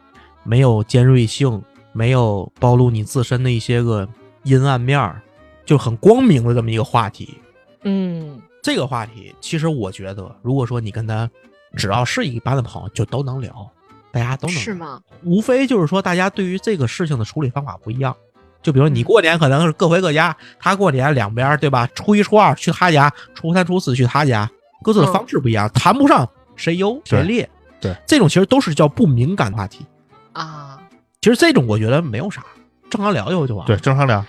[0.43, 4.09] 没有尖锐性，没有暴露你自身的一些个
[4.45, 5.21] 阴暗面儿，
[5.65, 7.39] 就很光明的这么一个话题。
[7.83, 11.31] 嗯这个话题，其实我觉得，如果说你跟他
[11.77, 13.71] 只要是一般的朋友，就都能聊，
[14.11, 14.75] 大家都能是？
[14.75, 15.01] 吗？
[15.23, 18.17] 无非就是说，大家对于这个事情的处理方法不一样。
[18.67, 21.89] 就比如你嗯过年可能是各回各家，他过年两边儿对吧？
[21.95, 24.51] 初一初二去他家，初三初四去他家，
[24.83, 27.49] 各自的方式不一样，谈不上谁优谁劣。
[27.81, 29.87] 对这种其实都是叫不敏感话题。
[30.33, 30.81] 啊，
[31.21, 32.43] 其实这种我觉得没有啥，
[32.91, 33.69] 正常聊一会就完了。
[33.69, 34.25] 对，正常聊。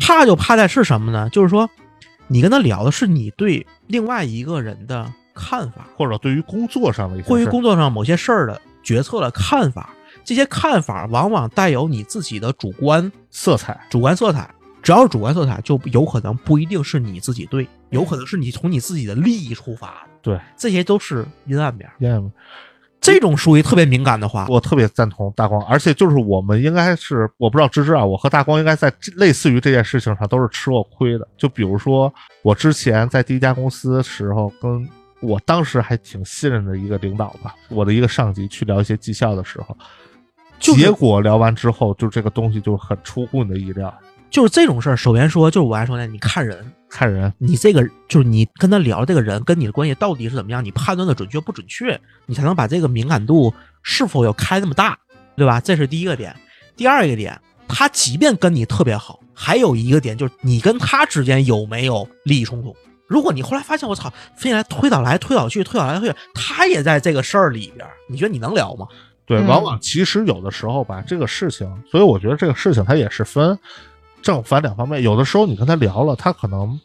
[0.00, 1.28] 怕就怕在是什么呢？
[1.30, 1.68] 就是说，
[2.28, 9.90] 你跟他聊的是你对另外一个人的看法，或者对于工作上的一些事儿关于工作上某些事儿的决策的看法。
[10.24, 14.48] 这些看法往往带有你自己的主观色彩，主观色彩，
[14.82, 20.06] 只要是主观色彩，就有可能不一定是你自己对，有可能是你从你自己的利益出发。
[20.20, 21.90] 对，这些都是阴暗面。
[21.98, 22.32] 阴暗面
[23.00, 31.26] 这种属于特别敏感的话，我特别赞同大光，而且就是我们应该是，我不知道芝芝啊，我和大光应该在类似于这件事情上都是吃过亏的。
[31.36, 34.88] 就比如说，我之前在第一家公司时候，跟
[35.20, 39.76] 我当时还挺信任的一个领导吧，我的一个上级去聊一些绩效的时候，
[40.62, 43.92] 就是结果聊完之后，就这个东西就很出乎你的意料。
[44.30, 44.96] 就是这种事儿。
[44.96, 54.96] 首先说，就是我还说呢，你看人，看人，你这个就是你跟他聊这个人跟你的关系到底是怎么样，你判断的准确不准确，你才能把这个敏感度是否要开那么大，
[55.36, 55.60] 对吧？
[55.60, 56.34] 这是第一个点。
[56.76, 62.74] 第二个点，他即便跟你特别好，还有一个点就是你跟他之间有没有利益冲突。
[63.06, 68.86] 如果你后来发现我操，非来推倒来推倒去，推倒来推他也在这个事儿里边儿，你觉得你能聊吗？
[69.24, 73.58] 对，嗯往往其实有的时候吧，这个事情，所以我觉得这个事情它也是分
[74.20, 75.02] 正反两方面。
[75.02, 76.78] 有的时候你跟他聊了，他可能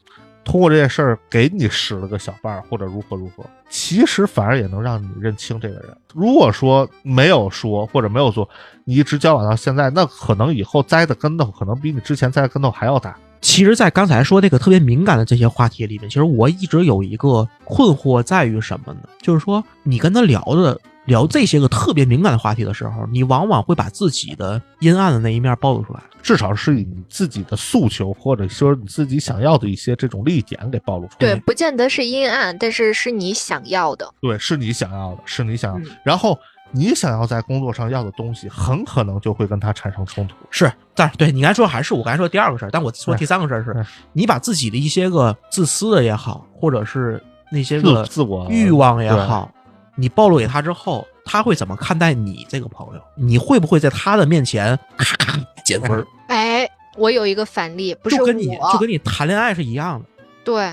[0.43, 5.95] 通过这件事儿给你使了个小绊儿，或者如何如何，其实反而也能让你认清这个人。
[6.13, 8.47] 如果说没有说或者没有做，
[8.85, 13.17] 你一直交往到现在，那可能以后栽的跟头可能比你之前栽的跟头还要大。
[13.39, 19.01] 其实，在刚才说那个特别敏感的这些话题里面，其实我一直有一个困惑在于什么呢？
[19.21, 26.01] 就是说，你跟他聊的聊这些个特别敏感的话题的时候，你往往会把自己的阴暗的那一面暴露出来。
[26.21, 31.17] 至少是以你自己的诉求，或者说你自己想要的一些这种利益点给暴露出来。
[31.19, 34.13] 对，不见得是阴暗，但是是你想要的。
[34.19, 35.85] 对，是你想要的，是你想要的。
[35.85, 36.37] 嗯然后
[36.71, 40.35] 你想要在工作上要的东西，很可能就会跟他产生冲突。
[40.51, 49.49] 是，但是对你刚才说还是我刚才说第二个事儿，但我说第三个事儿是嗯，你把自己的一些个自私的也好，或者是那些个自我欲望也好，
[49.99, 53.01] 你暴露给他之后，他会怎么看待你这个朋友？
[53.15, 56.05] 你会不会在他的面前咔咔减分儿？
[56.27, 60.05] 哎，我有一个反例，不是就跟你，就跟你谈恋爱是一样的。
[60.43, 60.71] 对，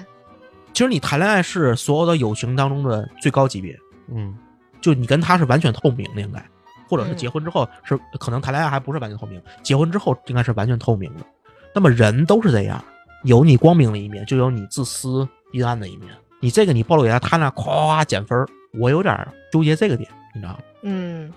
[0.72, 3.76] 其实你谈恋爱是所有的友情当中的最高级别，
[4.08, 4.37] 嗯，
[4.80, 6.44] 就你跟他是完全透明的，应该，
[6.88, 11.24] 或者是嗯结婚之后是可能谈恋爱还不是完全透明，结婚之后应该是完全透明的。
[11.74, 12.84] 那么人都是这样，
[13.24, 16.10] 有你光明的一面，就有你自私阴暗的一面。
[16.40, 18.46] 你这个你暴露给他，他那夸夸减分儿，
[18.78, 19.16] 我有点
[19.52, 20.58] 纠结这个点，你知道吗？
[20.82, 21.32] 嗯，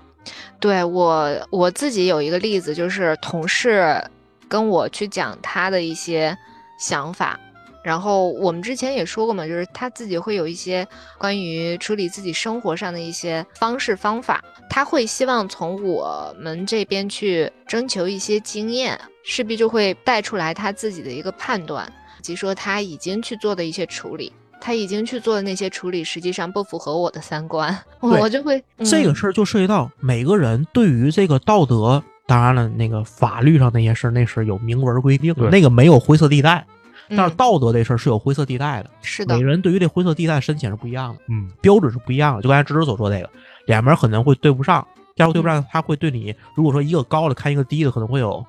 [0.59, 4.03] 对我我自己有一个例子，就是同事
[4.47, 6.37] 跟我去讲他的一些
[6.79, 7.39] 想法，
[7.83, 21.89] 然后我们之前也说过嘛，就是他自己会有一些关于处理自己生活上的一些方式方法，他会希望从我们这边去征求一些经验，势必就会带出来他自己的一个判断，
[22.21, 24.33] 及说他已经去做的一些处理。
[24.59, 36.65] 他已经去做的那些处理，实际上不符合我的三观，我就会、嗯这个事儿就涉及到每个人对于这个道德，当然了，那个法律上那些事儿那是有明文规定那个没有灰色地带。
[37.09, 42.41] 但是嗯道德这事儿是有灰色地带的，是的每个，人对于这灰色地带深浅是不一样的，嗯，标准是不一样的。
[42.41, 43.29] 就刚才芝芝所说这个，
[43.65, 48.45] 两边可能会对不上，第二个对不上，他会对你，如果说一个高的看一个低的，可能会有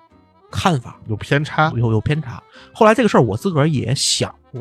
[0.50, 1.72] 看法，有偏差。
[1.76, 2.42] 有有偏差。
[2.74, 4.60] 后来这个事儿我自个儿也想过，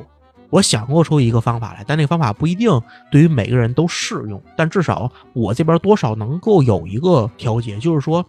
[0.50, 2.82] 我想过出一个方法来，但那个方法不一定
[3.12, 8.26] 对于每个人都适用，但至少我这边多少能够有一个调节，就是说。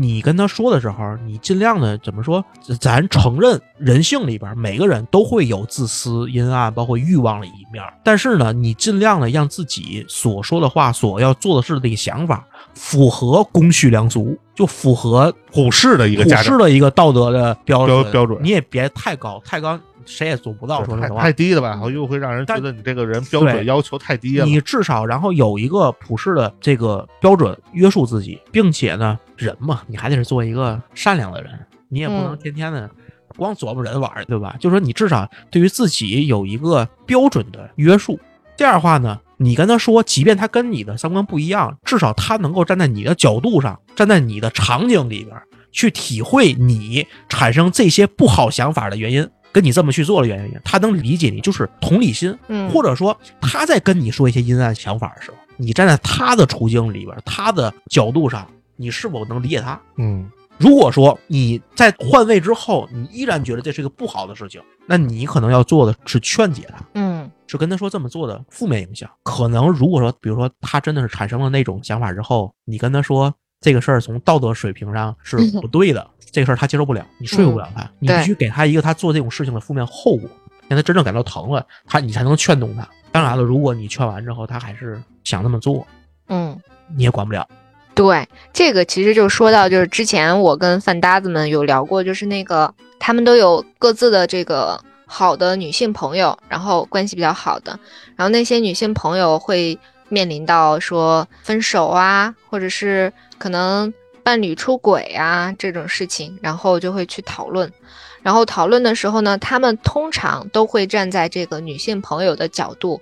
[0.00, 2.44] 你跟他说的时候，你尽量的怎么说？
[2.78, 7.82] 咱承认人性里边每个人都会有自私、阴暗，包括欲望的一面。
[8.04, 19.76] 但是呢，你尽量的让自己所说的话、所要做的事的一个想法，符合公序良俗，就符合普世的一个普价值世的一个道德的标准标标准你也别太高，太高
[20.08, 20.84] 谁也做不到。
[20.84, 24.46] 说实话太太，低了吧，又会让人觉得你这个人标准要求太低了。
[24.46, 31.52] 你至少然后有一个普世的这个标准约束自己，并且呢，人嘛，你还得是做一个善良的人，
[31.88, 32.90] 你也不能嗯天天的
[33.36, 34.56] 光琢磨人玩儿，对吧？
[34.58, 38.18] 就说你至少对于自己有一个标准的约束。
[38.56, 45.36] 这样的话呢，你跟他说，即便他跟你的三观不一样，至少他能够站在你的角度上，站在你的场景里边
[45.70, 52.32] 去体会你产生这些不好想法的原因，跟你这么去做的原因，他能理解你，就是同理心。
[52.46, 59.80] 嗯，或者说他在跟你说一些阴暗想法的时候，你站在他的处境里边，他的角度上，你是否能理解他？
[59.96, 69.10] 嗯如果说你在换位之后，你依然觉得这是一个不好的事情，那你可能要做的是劝解他，嗯是跟他说这么做的负面影响。
[69.24, 80.28] 可能如果说，比如说他真的是产生了那种想法之后，你跟他说这个事儿从道德水平上是不对的，这个事儿他接受不了，你说服不了他，你必须给他一个他做这种事情的负面后果，
[80.68, 82.88] 让他真正感到疼了，他你才能劝动他。
[83.10, 85.86] 当然了，如果你劝完之后他还是想那么做，
[86.28, 86.58] 嗯。
[86.96, 87.46] 你也管不了。
[87.94, 97.78] 对，这个其实就说到，就是之前我跟饭搭子们有聊过，就是那个他们都有各自的这个好的女性朋友，然后关系比较好的，
[98.16, 107.72] 然后那些女性朋友会面临到说分手啊，或者是可能伴侣出轨啊这种事情，然后就会去讨论。
[108.20, 113.00] 然后讨论的时候呢，他们通常都会站在这个女性朋友的角度，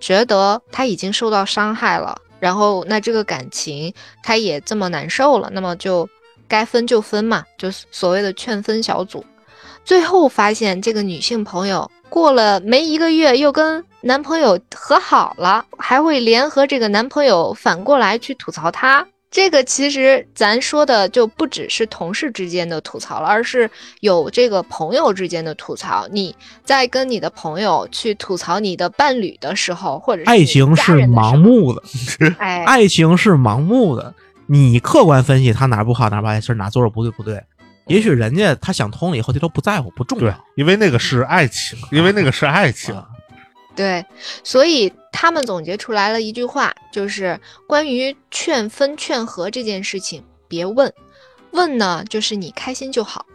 [0.00, 3.92] 觉得她已经受到伤害了，然后那这个感情
[4.22, 6.08] 她也这么难受了，那么就
[6.46, 9.24] 该分就分嘛，就是所谓的劝分小组。
[9.84, 19.06] 最后发现这个女性朋友过了没一个月又跟男朋友和好了，还会联合这个男朋友反过来去吐槽她。
[19.32, 23.68] 这个其实咱说的就不只是同事之间的吐槽了，而是
[24.00, 26.06] 有这个朋友之间的吐槽。
[26.12, 31.82] 你在跟你的朋友去吐槽你的伴侣的时候，或者是爱情是盲，目的，
[32.38, 34.14] 哎，爱情是盲目的。
[34.46, 37.42] 你客观分析他哪儿不好，哪儿不好，是哪做的不对不对。
[37.86, 42.94] 也许人家他想通了以后，他都不在乎，不重对要。，因为那个是爱情，因为那个是爱情。
[42.94, 43.08] 啊
[43.74, 44.04] 对，
[44.44, 50.92] 所以他们总结出来了一句话，就是关于劝分劝和这件事情，别问，
[51.52, 53.26] 问呢就是你开心就好，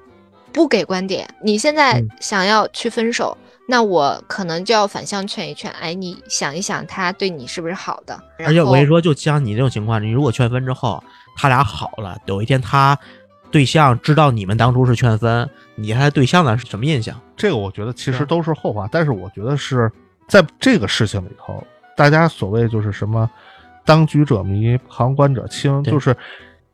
[0.51, 1.29] 不给观点。
[1.43, 3.37] 你现在嗯想要去分手，
[3.67, 8.19] 那我可能就要反向劝一劝，哎，你想一想他对你是不是好的？
[8.39, 11.01] 而且我跟你说，就像你这种情况，你如果劝分之后，
[11.35, 12.97] 他俩好了，有一天他
[13.51, 17.19] 对象知道你们当初是劝分，你还对象呢是什么印象？
[17.37, 19.91] 这个我觉得其实都是后话，但是我觉得是
[20.27, 21.63] 在这个事情里头，
[21.95, 23.29] 大家所谓就是什么
[23.85, 26.15] 当局者迷，旁观者清，就是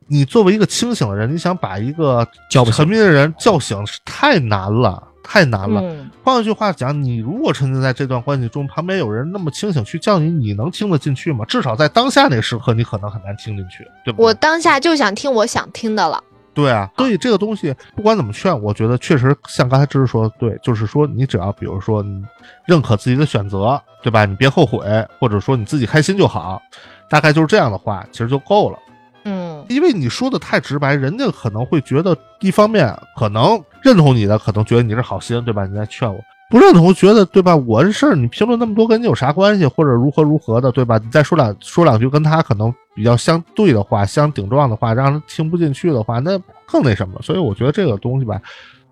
[0.06, 5.80] 你作为一个清醒的人，你想把一个叫沉迷的人叫醒是太难了，太难了。
[5.80, 11.44] 嗯，换句话讲，你如果沉浸在这段关系中，旁边有人那么清醒去叫你，你能听得进去吗？
[11.46, 14.26] 至少在当下那个时刻，你可能很难听进去，对不对？
[14.26, 16.22] 我当下就想听我想听的了。
[16.54, 22.24] 对啊，所以这个东西不管怎么劝，我觉得确实像刚才知识说的对，就是说你只要比如说你
[22.64, 24.24] 认可自己的选择，对吧？
[24.24, 24.78] 你别后悔，
[25.18, 26.62] 或者说你自己开心就好，
[27.10, 28.78] 大概就是这样的话，其实就够了。
[29.26, 35.64] 嗯因为你说的太直白，人家可能会觉得一方面可能认同你的，可能觉得你是好心，对吧？
[35.66, 36.20] 你在劝我。
[36.54, 37.56] 不认同，觉得对吧？
[37.56, 39.66] 我这事儿你评论那么多，跟你有啥关系？
[39.66, 40.96] 或者如何如何的，对吧？
[40.98, 47.20] 你再说两说两句跟他可能比较相对的话，相顶撞的话，让他听不进去的话，那更那什么。
[47.22, 48.40] 所以我觉得这个东西吧，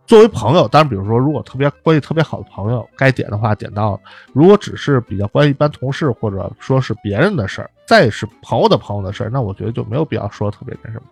[0.09, 3.99] 作为朋友，当然比如说如果特别关系特别好的朋友，该点的话点到了；
[4.33, 11.03] 如果只是比较关系一般同事，或者说是别人的事儿，再是朋友的朋友的事儿，那我觉得就没有必要说特别那什么。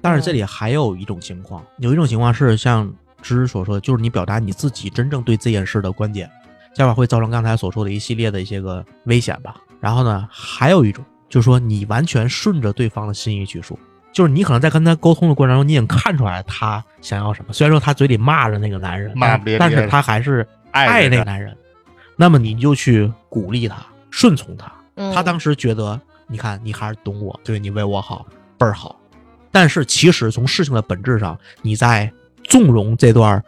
[0.00, 6.28] 但是这里还有一种情况，有一种情况是像芝所说的，就是你表达你自己真正对这件事的观点，
[6.74, 9.56] 这样会造成刚才所说的一系列的一些个危险吧。
[9.80, 13.78] 然后呢，还有一种就是说你完全顺着对方的心意去说，
[14.12, 17.52] 就是你可能在跟他沟通的过程中，你已经看出来他想要什么。
[17.52, 21.56] 虽然说他嘴里骂着那个男人，骂但是他还是爱那个男人。
[22.14, 24.70] 那么你就去鼓励他，顺从他。
[24.96, 28.26] 嗯，他当时觉得，你看你还是懂我，对你为我好，
[28.58, 28.94] 倍儿好。
[29.50, 32.12] 但是其实从事情的本质上，你在
[32.52, 33.42] 纵容这段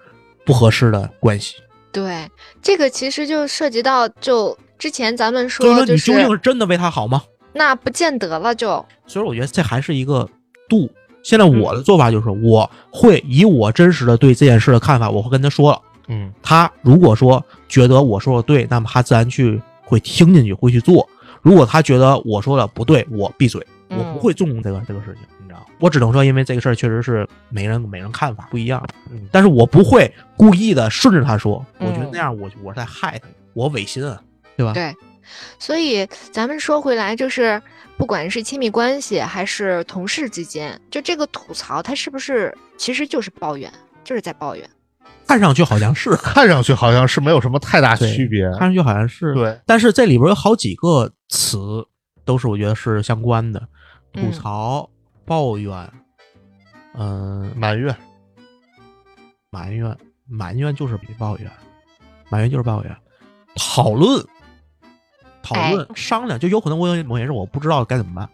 [0.47, 1.57] 不合适的关系。
[1.93, 2.27] 对
[2.63, 7.23] 这个其实就涉及到就之前咱们所以说，说就你究竟是是真的为他好吗？
[7.53, 10.27] 那不见得了就所以我觉得这还是一个
[10.69, 10.91] 度。
[11.23, 15.81] 现在我的做法就是，我会以我真实的对这件事的看法，我会跟他说了。
[16.09, 21.07] 嗯，他如果说觉得我说的对，那么他自然去会听进去，会去做。
[21.43, 23.61] 如果他觉得我说的不对，我闭嘴，
[23.91, 25.23] 我嗯不会纵容这个这个事情，
[25.81, 34.21] 我只能说，因为这个事儿确实是每人每人看法不一样，嗯但是我不会故意的顺着他说，我觉得嗯那样我我是在害他，我违心啊，
[34.57, 34.73] 对吧？
[34.73, 34.95] 对。
[35.59, 37.61] 所以咱们说回来，就是
[37.97, 43.73] 不管是亲密关系还是同事之间，就这个吐槽，它是不是其实就是抱怨，
[44.05, 44.69] 就是在抱怨。
[45.27, 48.47] 看上去好像是， 看上去好像是没有什么太大区别。
[48.51, 51.83] 看上去好像是，对，但是这里边有好几个词
[52.27, 53.59] 都是我觉得是相关的，
[54.13, 54.91] 吐嗯槽、
[55.27, 55.93] 抱怨，
[56.95, 57.97] 嗯、埋怨，
[59.51, 59.97] 埋怨，
[60.29, 61.51] 埋怨就是比抱怨，
[62.29, 62.97] 埋怨就是抱怨，
[63.57, 64.25] 讨论，
[65.43, 68.29] 讨论、商量，就有可能我有某件事我不知道该怎么办，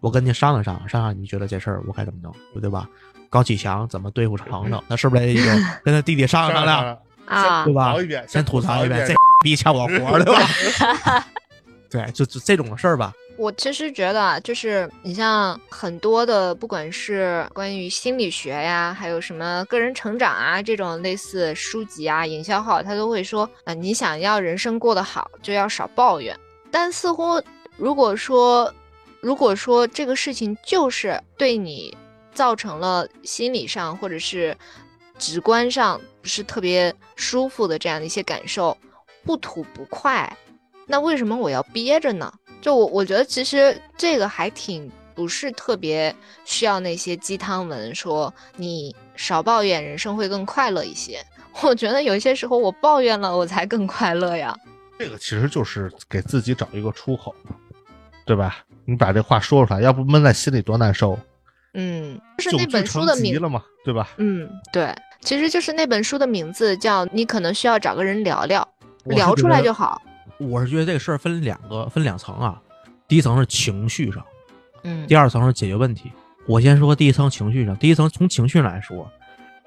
[0.00, 2.88] 我跟你商量商量，商量你觉得这事儿我该怎么弄，对吧？
[3.30, 4.82] 高启强怎么对付程程？
[4.86, 5.34] 那是不是得
[5.82, 7.94] 跟他弟弟商量商量， 啊对，吧？
[8.28, 11.24] 先吐槽一遍，遍这逼抢我活儿，对吧？
[11.90, 13.12] 对，就就这种事儿吧。
[13.36, 26.38] 我其实觉得啊，就是你像很多的，不管是关于心理学呀，还有什么个人成长啊这种类似书籍啊、营销号，他都会说，啊、你想要人生过得好，就要少抱怨。
[26.70, 27.42] 但似乎
[27.76, 28.72] 如果说，
[29.20, 31.96] 如果说这个事情就是对你
[32.32, 34.56] 造成了心理上或者是
[35.18, 38.76] 直观上不是特别舒服的这样的一些感受，
[39.24, 40.36] 不吐不快，
[40.86, 42.32] 那为什么我要憋着呢？
[42.60, 46.14] 就我我觉得其实这个还挺不是特别
[46.44, 51.24] 需要那些鸡汤文说你少抱怨，人生会更快乐一些。
[51.62, 54.56] 我觉得有些时候我抱怨了，我才更快乐呀。
[54.98, 57.34] 这个其实就是给自己找一个出口，
[58.24, 58.64] 对吧？
[58.86, 61.18] 你把这话说出来，要不闷在心里多难受。
[61.74, 64.10] 嗯，就是那本书的名，疾了嘛，对吧？
[64.18, 68.66] 嗯，对，其实就是那本书的名字叫你可能需要找个人聊聊，
[69.04, 70.00] 聊出来就好。
[70.38, 72.60] 我是觉得这个事儿分两个分两层啊，
[73.06, 74.24] 第一层是情绪上，
[74.82, 76.10] 嗯第二层是解决问题。
[76.46, 79.10] 我先说第一层情绪上，第一层从情绪来说，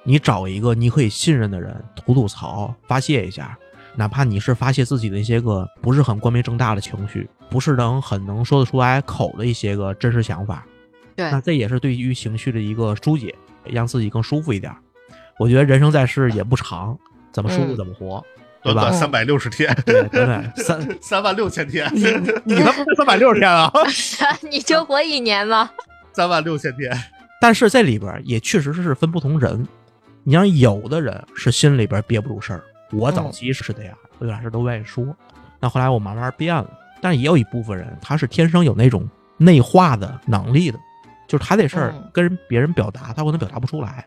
[0.03, 3.57] 你找一个你可以信任的人吐吐槽，发泄一下，
[3.95, 10.63] 哪怕你是发泄自己的一些个不是很光明正大的情绪，不是能很能说得出来口的一些个真实想法，
[11.15, 14.71] 对那这也是对于情绪的一个疏解，让自己更舒服一点。
[15.39, 16.97] 我觉得人生在世也不长，
[17.31, 18.23] 怎么舒服嗯怎么活，
[18.73, 18.93] 短短？
[18.93, 21.89] 三百六十天，对对对， 三三万六千天，
[22.43, 23.71] 你他妈三百六十天啊！
[24.49, 25.69] 你就活一年吗？
[26.13, 26.91] 三万六千天。
[27.39, 29.67] 但是这里边也确实是分不同人。
[30.23, 35.05] 你像有的人是心里边憋不住事儿，我早期是这样，我有啥事都愿意说。
[35.59, 36.69] 那后来我慢慢变了，
[37.01, 39.07] 但是也有一部分人他是天生有那种
[39.37, 40.77] 内化的能力的，
[41.27, 44.05] 就是他这事儿嗯跟人别人表达，他可能表达不出来，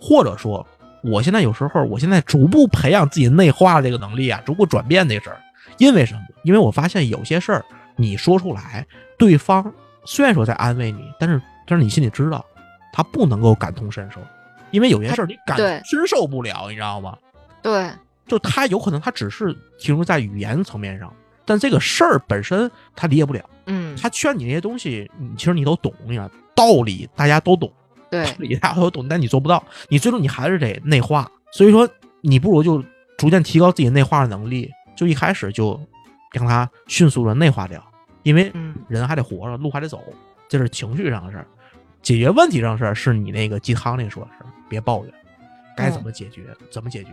[0.00, 0.64] 或者说
[1.02, 5.40] 我现在有时候我现在逐步培养自己内化这个能力啊，逐步转变这个事儿。
[5.78, 6.20] 因为什么？
[6.42, 7.64] 因为我发现有些事儿
[7.96, 8.86] 你说出来，
[9.16, 9.72] 对方
[10.04, 12.44] 虽然说在安慰你，但是但是你心里知道，
[12.92, 14.20] 他不能够感同身受，
[14.70, 17.16] 因为有些事儿你感对身受不了，你知道吗？
[17.62, 17.90] 对，
[18.26, 21.12] 就他有可能他只是停留在语言层面上，
[21.44, 23.44] 但这个事儿本身他理解不了。
[23.66, 26.18] 嗯，他劝你那些东西，你其实你都懂，你
[26.54, 27.70] 道理大家都懂，
[28.10, 31.30] 对道，理大家都懂，但你做不到，你最终你还是得内化。
[31.52, 31.88] 所以说，
[32.20, 32.82] 你不如就
[33.16, 35.80] 逐渐提高自己内化的能力，就一开始就
[36.32, 37.82] 让他迅速的内化掉，
[38.22, 40.02] 因为嗯人还得活着，路还得走，
[40.48, 41.46] 这是情绪上的事儿。
[42.00, 45.12] 解决问题上的事儿是你那个鸡汤里说的事儿，别抱怨，
[45.76, 47.10] 该怎么解决、怎么解决。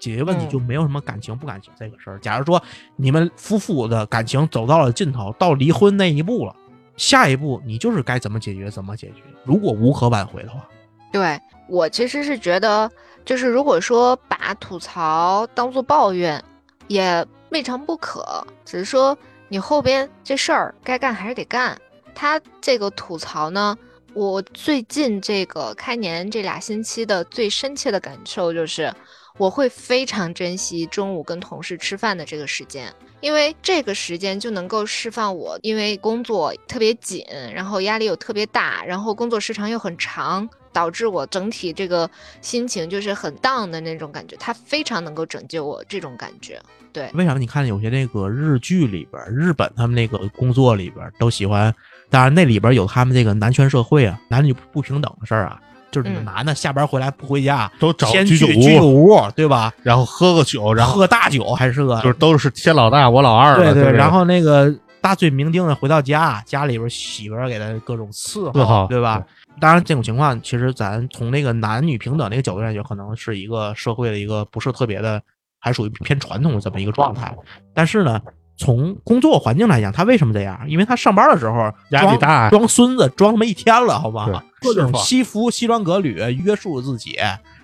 [0.00, 2.18] 解决问题嗯就没有什么感情不感情这个事儿。
[2.18, 2.62] 假如说
[2.96, 6.54] 你们夫妇的感情走到了尽头，到离婚那一步了，
[6.96, 9.22] 下一步你就是该怎么解决怎么解决。
[9.44, 10.66] 如果无可挽回的话，
[11.12, 12.90] 对我其实是觉得，
[13.24, 16.42] 就是如果说把吐槽当做抱怨，
[16.88, 19.16] 也未尝不可，只是说
[19.48, 21.76] 你后边这事儿该干还是得干。
[22.14, 23.76] 他这个吐槽呢，
[24.14, 28.94] 我最近这个开年这俩星期的最深切的感受就是，
[29.38, 42.08] 我会非常珍惜中午跟同事吃饭的这个时间，因为这个时间就能够释放我，因为工作特别紧，然后压力又特别大，然后工作时长又很长，导致我整体这个
[42.40, 46.62] 心情就是很 down 的那种感觉，它非常能够拯救我这种感觉。
[46.92, 51.74] 对，为什么你看有些那个日剧里边，日本他们那个工作里边都喜欢，
[52.14, 55.60] 当然那里边有他们这个男权社会啊，男女不平等的事儿啊，
[55.90, 59.72] 就是你们嗯男的下班回来不回家，都找先居酒去居酒屋，对吧？
[59.82, 69.20] 然后喝个酒，然后喝大酒还是个就是都是天老大我老二了，对对，然后那个大醉酩酊的回到家，家里边媳妇儿给他各种伺伺候对吧？
[69.60, 75.20] 当然，这种情况其实咱从那个男女平等那个角度来讲，可能是一个社会的一个不是特别的，
[75.60, 77.32] 还属于偏传统的这么一个状态。
[77.72, 78.20] 但是呢，
[78.56, 80.60] 从工作环境来讲，他为什么这样？
[80.68, 84.44] 因为他上班的时候装压力大装孙子装他妈一天了，好吧？
[84.60, 87.18] 各种西服西装革履约束自己，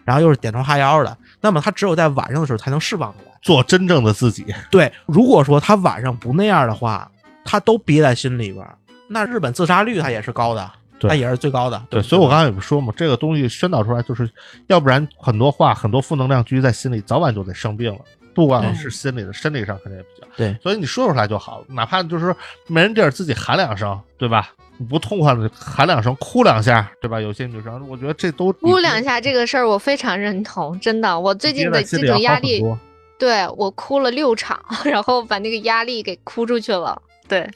[0.05, 3.31] 然后又是点头哈腰的，那么他只有在晚上的时候才能释放出来。
[3.41, 7.11] 做真正的自己，对，如果说他晚上不那样的话，
[7.45, 8.67] 他都憋在心里边，
[9.09, 11.83] 那日本自杀率他也是高的，对它也是最高的。
[11.89, 14.31] 对，所以我刚才也不说嘛，这个东西宣导出来，就是
[14.67, 18.01] 要不然很多话、很多负能量积在心里，早晚就得生病了。
[18.35, 20.27] 不管是心理的、身体上肯定也比较。
[20.37, 22.35] 对，所以你说出来就好，哪怕就是
[22.67, 24.53] 没人地儿自己喊两声，对吧？
[24.79, 27.21] 你不痛快的喊两声，哭两下，对吧？
[27.21, 32.65] 有些女生，我觉得这都哭两下这个事儿，我非常认同，真的，我最近的这种压力，
[33.19, 37.03] 对我哭了六场，然后把那个压力给哭出去了。
[37.29, 37.47] 对，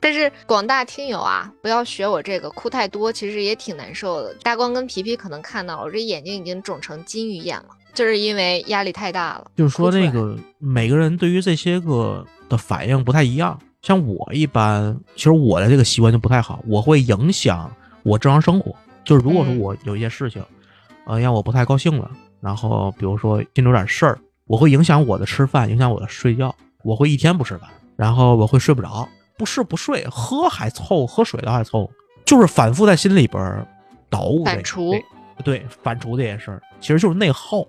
[0.00, 4.32] 但是广大听友啊，不要学我这个，哭太多其实也挺难受的。
[4.42, 7.68] 大光跟皮皮可能看到了，我这眼睛已经肿成金鱼眼了。
[7.96, 13.58] 就是因为压力太大了，就是说那个每个人对于这些个的反应不太一样。
[13.80, 17.70] 像我一般，其实我的这个习惯就不太好，我会影响
[18.02, 18.74] 我正常生活。
[19.04, 20.44] 就是如果说我有一些事情，
[21.06, 26.54] 呃，让我不太高兴了，然后比如说心里有点事儿，我会影响我的吃饭，影响我的睡觉。
[26.82, 31.90] 我会一天不吃饭，然后我会睡不着，不吃不睡，喝还凑，喝水都还凑，
[32.24, 33.66] 就是反复在心里边
[34.10, 34.44] 捣鼓。
[34.44, 35.00] 反刍，
[35.44, 37.64] 对，反刍这些事儿，其实就是内耗。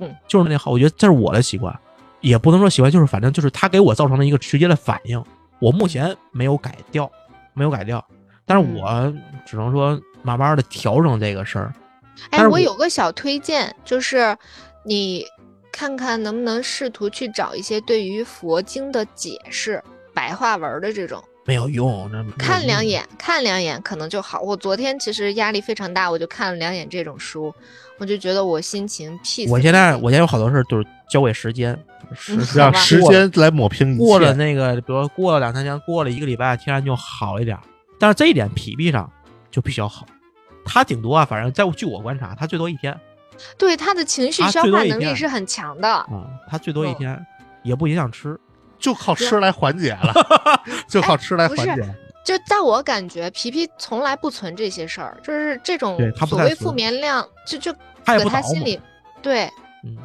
[0.00, 1.76] 嗯，就是那好，我觉得这是我的习惯，
[2.20, 5.22] 也不能说习惯，就是反正就是他给我造成了一个直接的反应，
[5.58, 7.10] 我目前没有改掉，
[7.54, 8.04] 没有改掉，
[8.46, 9.12] 但是我
[9.46, 11.72] 只能说慢慢的调整这个事儿。
[12.30, 14.36] 哎，我有个小推荐，就是
[14.84, 15.24] 你
[15.72, 19.82] 看看能不能试图去找一些对于佛经的解释，
[20.12, 21.22] 白话文的这种。
[21.50, 24.40] 没有用，看两眼，看两眼可能就好。
[24.40, 27.52] 我昨天其实压力非常大，我就看了两眼这种书，
[27.98, 29.50] 我就觉得我心情 peace。
[29.50, 31.76] 我现在我现在有好多事就是交给时间，
[32.54, 33.98] 让时间来抹平一切。
[33.98, 37.58] 过了那个，比如过了两三天，过了一个礼拜，天然就好一点。
[37.98, 39.10] 但是这一点皮皮上
[39.50, 40.06] 就比较好，
[40.64, 42.96] 他顶多啊，反正在据我观察，他最多一天。
[43.58, 47.20] 对他的情绪消化能力是很强的啊，他最多一天
[47.64, 48.38] 也不影响吃。
[48.80, 50.14] 就靠吃来缓解了，
[50.88, 51.94] 就靠吃来缓解。
[52.22, 57.72] 就在我感觉，皮皮从来不存这些事儿，就是这种所谓负面量，就就
[58.04, 58.78] 搁他心里，
[59.22, 59.44] 对，
[59.84, 59.96] 嗯，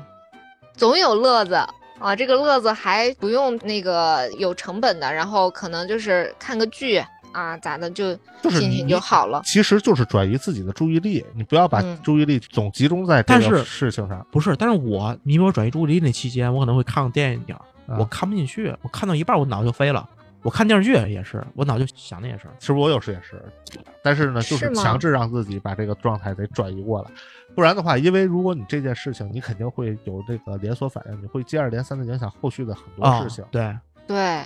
[0.76, 1.56] 总有乐子
[2.00, 7.04] 啊，这个乐子还不用那个有成本的，然后可能就是看个剧
[7.34, 9.42] 啊，咋的就心情就好了。
[9.46, 14.26] 其实就是转移自己的注意力，你不要把注意力总集中在这个事情上。
[14.32, 17.56] 不是，但是我你比如转移注意力那期间，我可能会看个电影。
[18.00, 20.08] 我看不进去，我看到一半我脑就飞了。
[20.42, 22.54] 我看电视剧也是，我脑就想那些事儿。
[22.60, 23.44] 其实我有时也是，
[24.04, 27.10] 但是呢，就是强制让自己把这个状态得转移过来，
[27.56, 33.44] 不然的话，因为如果你这件事情，你肯定会有这个连锁反应，你会接二连三的影响后续的很多事情。
[33.50, 33.76] 对
[34.06, 34.44] 对，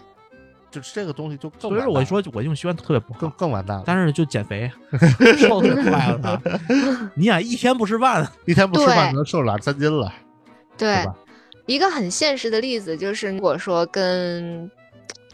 [0.72, 1.70] 就是这个东西就更。
[1.70, 3.84] 所以说我说我用习惯特别不好，更更完蛋了。
[3.86, 4.72] 但是就减肥，
[5.38, 6.42] 瘦的快了。
[7.14, 10.10] 你想一天不吃饭，一天不吃饭能瘦两三斤了，
[10.78, 11.14] 对吧？
[11.70, 14.70] 一个很现实的例子就是，如果说跟，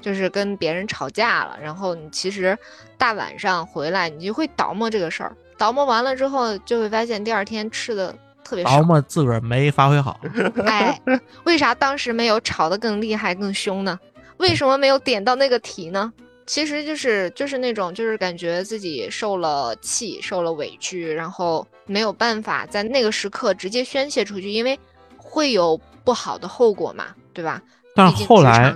[0.01, 2.57] 就是跟别人吵架了，然后你其实
[2.97, 8.13] 大晚上回来，你就会倒磨这个事儿，倒磨完了之后，就会发现第二天吃的
[8.43, 8.69] 特别少。
[8.69, 10.19] 倒磨自个儿没发挥好。
[10.65, 10.99] 哎，
[11.45, 13.97] 为啥当时没有吵得更厉害、更凶呢？
[14.35, 16.11] 为什么没有点到那个题呢？
[16.45, 24.77] 其实就是就是那种就是感觉自己受了气、受了委屈，然后没有办法在那个时刻直接宣泄出去，因为
[25.15, 25.79] 会有。
[26.05, 27.61] 不好的后果嘛，对吧？
[27.95, 28.75] 但是后来，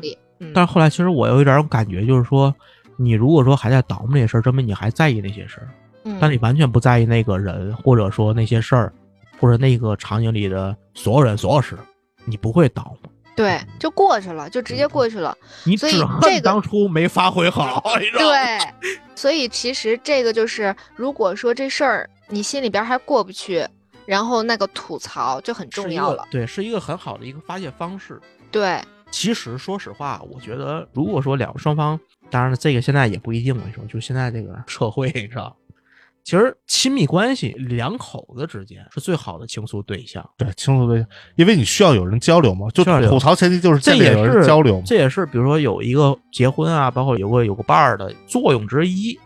[0.53, 2.53] 但是后来，其实我有一点感觉，就是说，
[2.97, 5.69] 你如果说还在倒磨那些事儿，证明你还在意那些事儿。
[6.05, 8.93] 嗯，但你完全不在意那个人，或者说那些事儿，
[9.39, 11.77] 或者那个场景里的所有人、所有事，
[12.25, 13.11] 你不会倒磨。
[13.35, 15.37] 对，就过去了，就直接过去了。
[15.65, 17.83] 你只恨当初没发挥好。
[18.17, 18.59] 对，
[19.15, 23.67] 所以其实这个就是，如果说这事儿你心里边还过不去。
[24.09, 28.19] 然后那个吐槽就很重要了，对，是一个很好的一个发泄方式。
[28.49, 28.81] 对，
[29.11, 33.55] 其实说实话，我觉得如果说两个双方，当然了，这个现在也不一定。
[33.55, 35.55] 我跟你说，就现在这个 社会上，
[36.23, 40.27] 其实亲密关系两口子之间是最好的倾诉对象。
[40.39, 49.19] 对，倾诉对象，因为你需要有人交流嘛，就吐槽前提就是这也是交流，这也是比如说有一个结婚啊，包括有个有个伴儿的作用之一。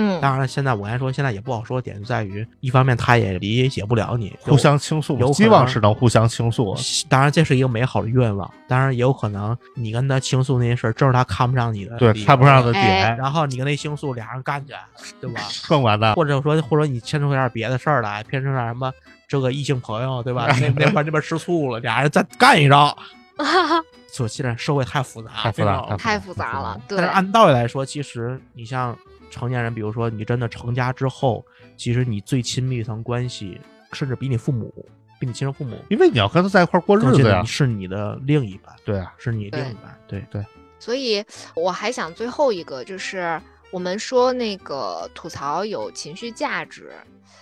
[0.00, 6.76] 嗯，当然了，现在我来说，现在也不好说，点就在于一方面他也理解不了你，互相倾诉，有希望是能互相倾诉。
[7.08, 8.48] 当然，这是一个美好的愿望。
[8.68, 13.16] 当然，也有可能你跟他倾诉那些事儿，正是他看不上你的，对，看不上的点。
[13.16, 14.72] 然后你跟他倾诉，俩人干去，
[15.20, 15.40] 对吧？
[15.68, 16.14] 更完蛋。
[16.14, 18.92] 或者说，或者你牵出点别的事儿来，变成点什么
[19.26, 20.46] 这个异性朋友，对吧？
[20.60, 22.96] 那 那块这边吃醋了，俩人再干一仗。
[24.10, 26.80] 所以现在社会太复杂，太复杂，太复杂了。
[26.88, 28.96] 但是按道理来说，其实你像。
[29.30, 31.44] 成年人，比如说你真的成家之后，
[31.76, 33.60] 其实你最亲密一层关系，
[33.92, 34.72] 甚至比你父母，
[35.20, 40.44] 比你亲生父母，因为你要跟他在一块过日子呀，是你的另一半，对啊，是你另一半，对对。
[40.78, 41.24] 所以
[41.54, 46.92] 我还想最后一个就是，我们说那个吐槽有情绪价值，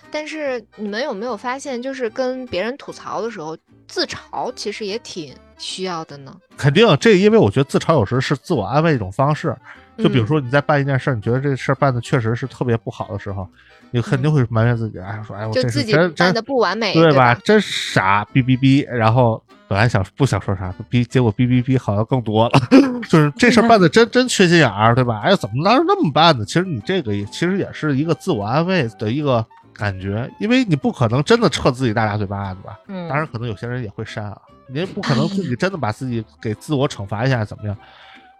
[0.09, 3.55] 但是你们有没有发现，就是跟别人吐槽的时候，
[3.87, 6.35] 自嘲其实也挺需要的呢？
[6.57, 9.55] 肯定，这因为我觉得自嘲有时是自我安慰一种方式。
[9.97, 13.47] 就比如嗯说你在办一件事儿，你觉得这事儿办的确实是特别不好的时候，
[13.91, 17.33] 你肯定会埋怨自己，哎，说哎，我这是就自己真真办的不完美，对吧？
[17.43, 18.87] 真傻，哔哔哔。
[18.87, 22.59] 然后本来想不想说啥，哔，结果哔哔哔好像更多了，
[23.09, 25.19] 就是这事儿办的真真缺心眼儿，对吧？
[25.23, 26.45] 哎，怎么能那么办呢？
[26.45, 32.77] 其实你这个也其实也是一个自我安慰的一个感觉，因为你不可能真的撤自己大大嘴巴子吧？
[32.87, 34.37] 嗯，当然，可能有些人也会删啊，
[34.69, 37.77] 你也不可能自己真的把自己给自我惩罚一下，怎么样？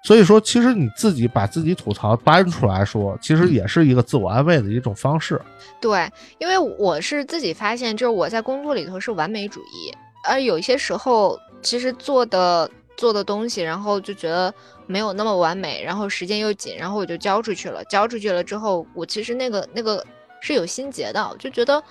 [0.08, 5.38] 所以说，其实你自己把自己吐槽搬出来说，其实也是一个自我安慰的一种方式。
[5.82, 9.94] 对，因为我是自己发现，就是我在工作里头是完美主义，
[10.24, 14.54] 而有一些时候其实做的做的东西，然后就觉得
[14.86, 17.84] 没有那么完美，然后时间又紧，然后我就交出去了。
[17.90, 20.02] 交出去了之后，我其实那个那个
[20.40, 21.84] 是有心结的，我就觉得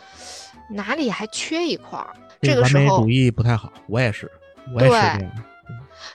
[0.70, 2.08] 哪里还缺一块儿。
[2.40, 4.30] 这个时候完美主，义不太好，我也是，
[4.74, 5.32] 我也是对这样。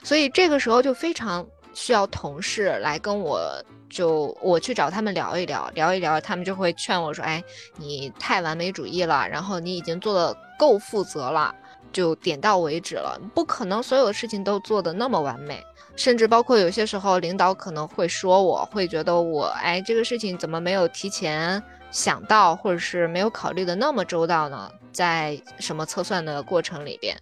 [0.02, 7.42] 所以这个时候就非常需要同事来跟我就我去找他们聊一聊，聊一聊，他们就会劝我说：“哎，
[7.76, 11.54] 你太完美主义了，然后你已经做的够负责了，
[11.92, 15.62] 就点到为止了，不可能所有的事情都做的那么完美。”
[15.94, 24.70] 甚至包括有些时候，领导可能会说我，会觉得我，哎，这个事情怎么没有提前想到，或者是没有考虑的那么周到呢？
[24.90, 27.14] 在什么测算的过程里边，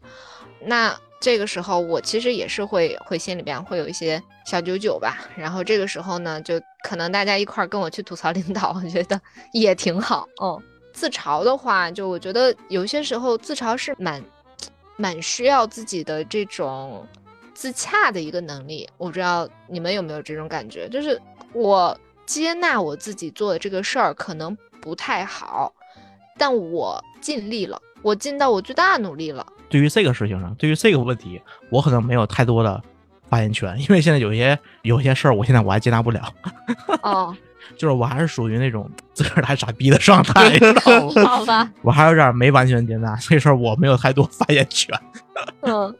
[0.60, 5.18] 那这个时候我其实也是会会心里边会有一些小九九吧。
[5.36, 9.20] 然后这个时候呢，就可能大家一块儿跟我去吐槽领导，我觉得
[9.52, 10.26] 也挺好。
[10.42, 10.58] 嗯，
[10.94, 14.24] 自嘲的话，就我觉得有些时候自嘲是蛮
[14.96, 17.06] 蛮需要自己的这种
[17.52, 18.88] 自洽的一个能力。
[18.96, 21.20] 我不知道你们有没有这种感觉，就是
[21.52, 21.94] 我
[22.24, 25.70] 接纳我自己做的这个事儿可能不太好，
[26.38, 29.46] 但我尽力了，我尽到我最大努力了。
[29.70, 31.40] 对于这个事情上，对于这个问题，
[31.70, 32.82] 我可能没有太多的
[33.28, 36.22] 发言权，因为现在有些有些事儿，我现在我还接纳不了，
[37.02, 37.34] 哦，
[37.78, 40.58] 就是我还是属于那种自个儿来傻逼的状态？
[41.24, 44.92] 好吧，我还有点没完全接纳这事儿，我没有太多发言权。
[45.62, 45.94] 嗯，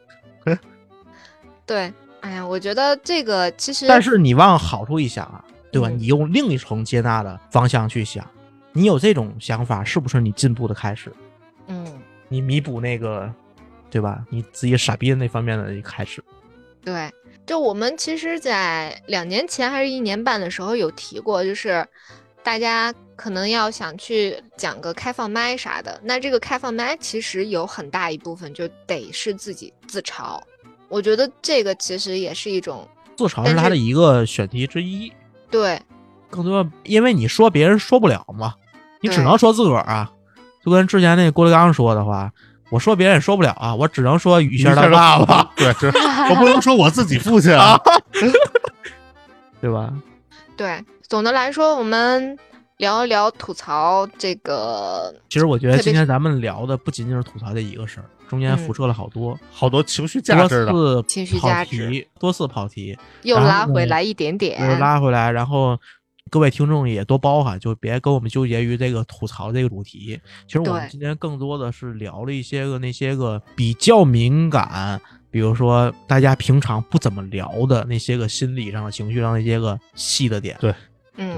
[1.65, 5.87] 对，哎呀，我觉得这个其实，但是你往好处一想啊，对吧？
[5.89, 8.25] 嗯你用另一重接纳的方向去想，
[8.73, 11.11] 你有这种想法，是不是你进步的开始？
[11.67, 11.87] 嗯，
[12.27, 13.31] 你弥补那个，
[13.91, 14.25] 对吧？
[14.29, 16.23] 你自己傻逼的那方面的一个开始。
[16.83, 17.11] 对，
[17.45, 21.85] 就我们其实，在两年前还是一年半的时候有提过，就是
[22.41, 30.41] 大家可能要想去讲个开放麦啥的，那这个开放麦其实有很大一部分就得是自己自嘲。
[30.87, 35.11] 我觉得这个其实也是一种自嘲是是他的一个选题之一，
[35.51, 35.79] 对
[36.29, 38.55] 更多因为你说别人说不了嘛，
[39.01, 40.11] 你只能说自个儿啊。
[40.63, 42.31] 就跟之前那郭德纲说的话，
[42.71, 45.67] 我说别人也说不了啊，我只能说于谦儿他爸爸， 对，
[46.31, 47.79] 我不能说我自己父亲啊。
[49.61, 49.93] 对吧？
[50.57, 50.83] 对。
[51.07, 52.37] 总的来说，我们
[52.77, 65.77] 聊一聊吐槽这个，其实我觉得今天咱们聊的不仅仅是吐槽这一个事儿，中间嗯辐射了好多，好多情绪价多值的，次情绪跑价值题，多次跑题，又拉回来一点点，又拉回来，然后
[66.31, 70.17] 各位听众也多包涵，就别跟我们纠结于这个吐槽这个主题。
[70.47, 80.57] 其实我们今天更多的是聊了一些个那些个比较敏感，比如说大家平常不怎么聊的那些个心理上的、情绪上的那些个细的点。
[80.61, 80.73] 对
[81.17, 81.37] 嗯。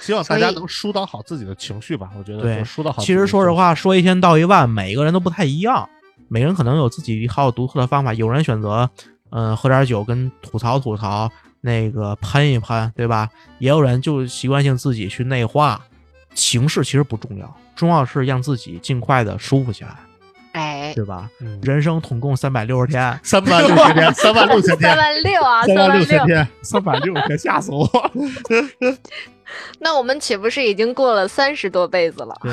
[0.00, 2.10] 希望大家能疏导好自己的情绪吧。
[2.18, 3.00] 我觉得对疏导好。
[3.00, 5.88] 其实说实，话，说一千道一万，每个人都不太一样，
[6.28, 8.12] 每个人可能有自己一套独特的方法。
[8.12, 8.90] 有人选择，
[9.30, 11.30] 嗯、喝点酒跟吐槽吐槽，
[11.64, 13.26] 那个喷一喷，对吧？
[13.58, 15.80] 也有人就习惯性自己去内化，
[16.34, 19.96] 形式其实不重要，重要是让自己尽快的舒服起来，
[20.52, 21.30] 哎，对吧？
[21.40, 27.88] 嗯，人生统共三百六十天， 三百六十天，三万六千 三天，万六啊，三万万六千天，三百六十天吓死我！
[29.80, 32.36] 那我们岂不是已经过了三十多辈子了？
[32.42, 32.52] 对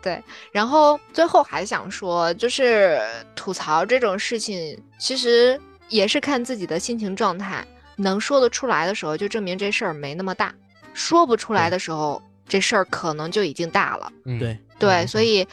[0.00, 3.00] 对，然后最后还想说，就是
[3.36, 7.66] 吐槽这种事情，其实也是看自己的心情状态。
[7.96, 10.48] 能说得出来的时候，就证明这事儿没那么大；
[10.94, 14.12] 说不出来的时候，这事儿可能就已经大了。
[14.24, 15.44] 嗯对，对，所以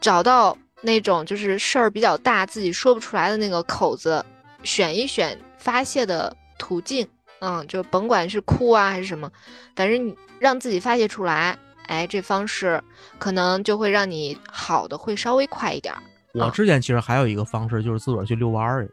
[0.00, 4.24] 找到那种就是事儿比较大，自己说不出来的那个口子，
[4.64, 7.06] 选一选发泄的途径。
[7.38, 9.30] 嗯，就甭管是哭啊还是什么，
[9.76, 12.82] 反正你让自己发泄出来，哎，这方式
[13.18, 16.02] 可能就会让你好的会稍微快一点儿。
[16.34, 18.92] 我之前其实还有一个方式，就是自个儿去遛弯儿去。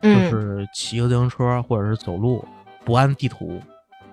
[0.00, 2.46] 就嗯，是骑个自行车或者是走路，
[2.84, 3.60] 不按地图，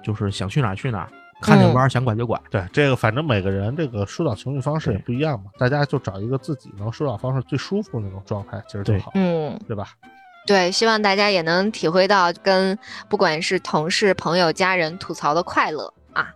[0.04, 1.10] 就是想去哪儿去哪儿，
[1.42, 2.40] 看见嗯弯儿想拐就拐。
[2.50, 9.90] 对这个，反正每个人这个疏导情绪方式也不一样嘛，大家就找一个自己能疏导方式最舒服的那种状态，其实就好，嗯，对吧？
[10.48, 12.78] 对，希望大家也能体会到跟
[13.10, 16.32] 不管是同事、朋友、家人吐槽的快乐啊，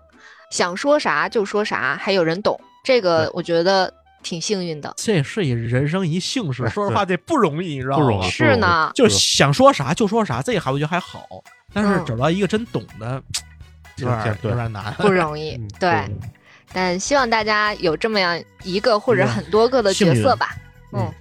[0.49, 4.93] 想说啥就说啥，还有人懂，这个我觉得挺幸运的。
[4.97, 8.03] 这是一人生一幸事，说实话这不容易，你知道吗？
[8.03, 11.28] 不容易是呢，就想说啥就说啥，这还我觉得还好，
[11.74, 13.22] 但是嗯找到一个真懂的，
[13.97, 14.93] 有点有点难。
[14.99, 15.67] 不容易嗯。
[15.80, 16.05] 对，
[16.74, 20.55] 但希望大家有这么样一个或者很多个的角色吧。
[20.93, 21.13] 嗯嗯，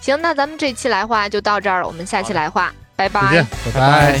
[0.00, 4.20] 行，那咱们这期来话就到这儿了，我们下期来话，拜拜再见。，拜拜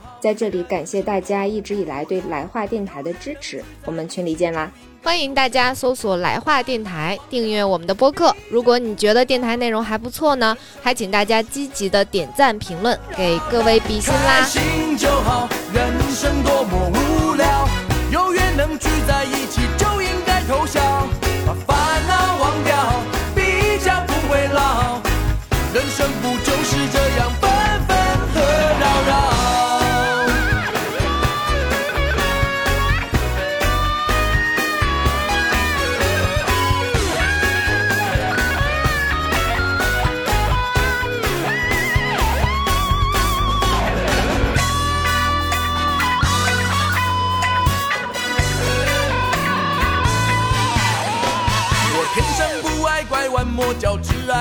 [0.21, 4.71] 在这里感谢大家一直以来对来话电台的支持，我们群里见啦！
[5.01, 8.35] 欢迎大家搜索“来话电台”，订阅我们的播客。
[8.47, 14.45] 如果你觉得电台内容还不错呢，还请大家积极的点赞、评论，给各位比心开啦！
[14.45, 17.67] 心就好，人生多么无聊，
[18.11, 21.00] 有缘能聚在一起就应该偷笑，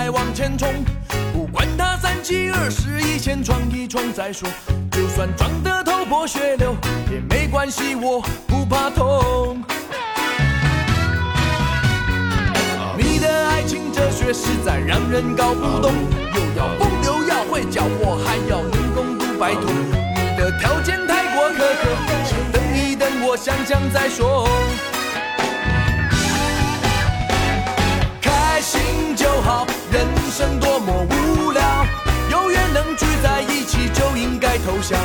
[0.00, 0.68] 角，只爱往前冲。
[1.32, 4.48] 不管他三七二十一，先闯一闯再说。
[4.90, 6.74] 就算撞得头破血流
[7.10, 9.62] 也没关系，我不怕痛。
[12.96, 15.92] 你的爱情哲学实在让人搞不懂，
[16.34, 19.62] 又要疯又要会叫我，还要能攻读白头。
[19.70, 21.88] 你的条件太过苛刻，
[22.24, 24.48] 先等一等，我想想再说。
[29.90, 31.62] 人生多么无聊，
[32.30, 34.98] 有缘能聚在一起就应该投降，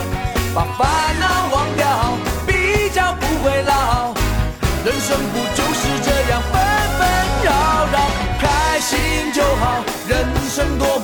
[0.54, 4.14] 把烦恼忘掉，比较不会老。
[4.86, 6.62] 人生不就是这样纷
[6.98, 7.08] 纷
[7.43, 7.52] 扰
[7.91, 7.98] 扰？
[8.39, 10.95] 开心就好，人生多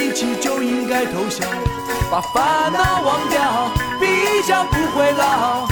[0.00, 1.46] 一起就应该投降，
[2.10, 3.70] 把烦恼忘掉，
[4.00, 5.68] 比较不会老。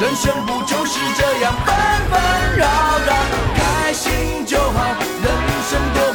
[0.00, 1.76] 人生不就是这样纷
[2.10, 2.66] 纷扰
[3.06, 3.12] 扰，
[3.54, 4.94] 开心就好。
[5.22, 5.30] 人
[5.68, 6.09] 生多。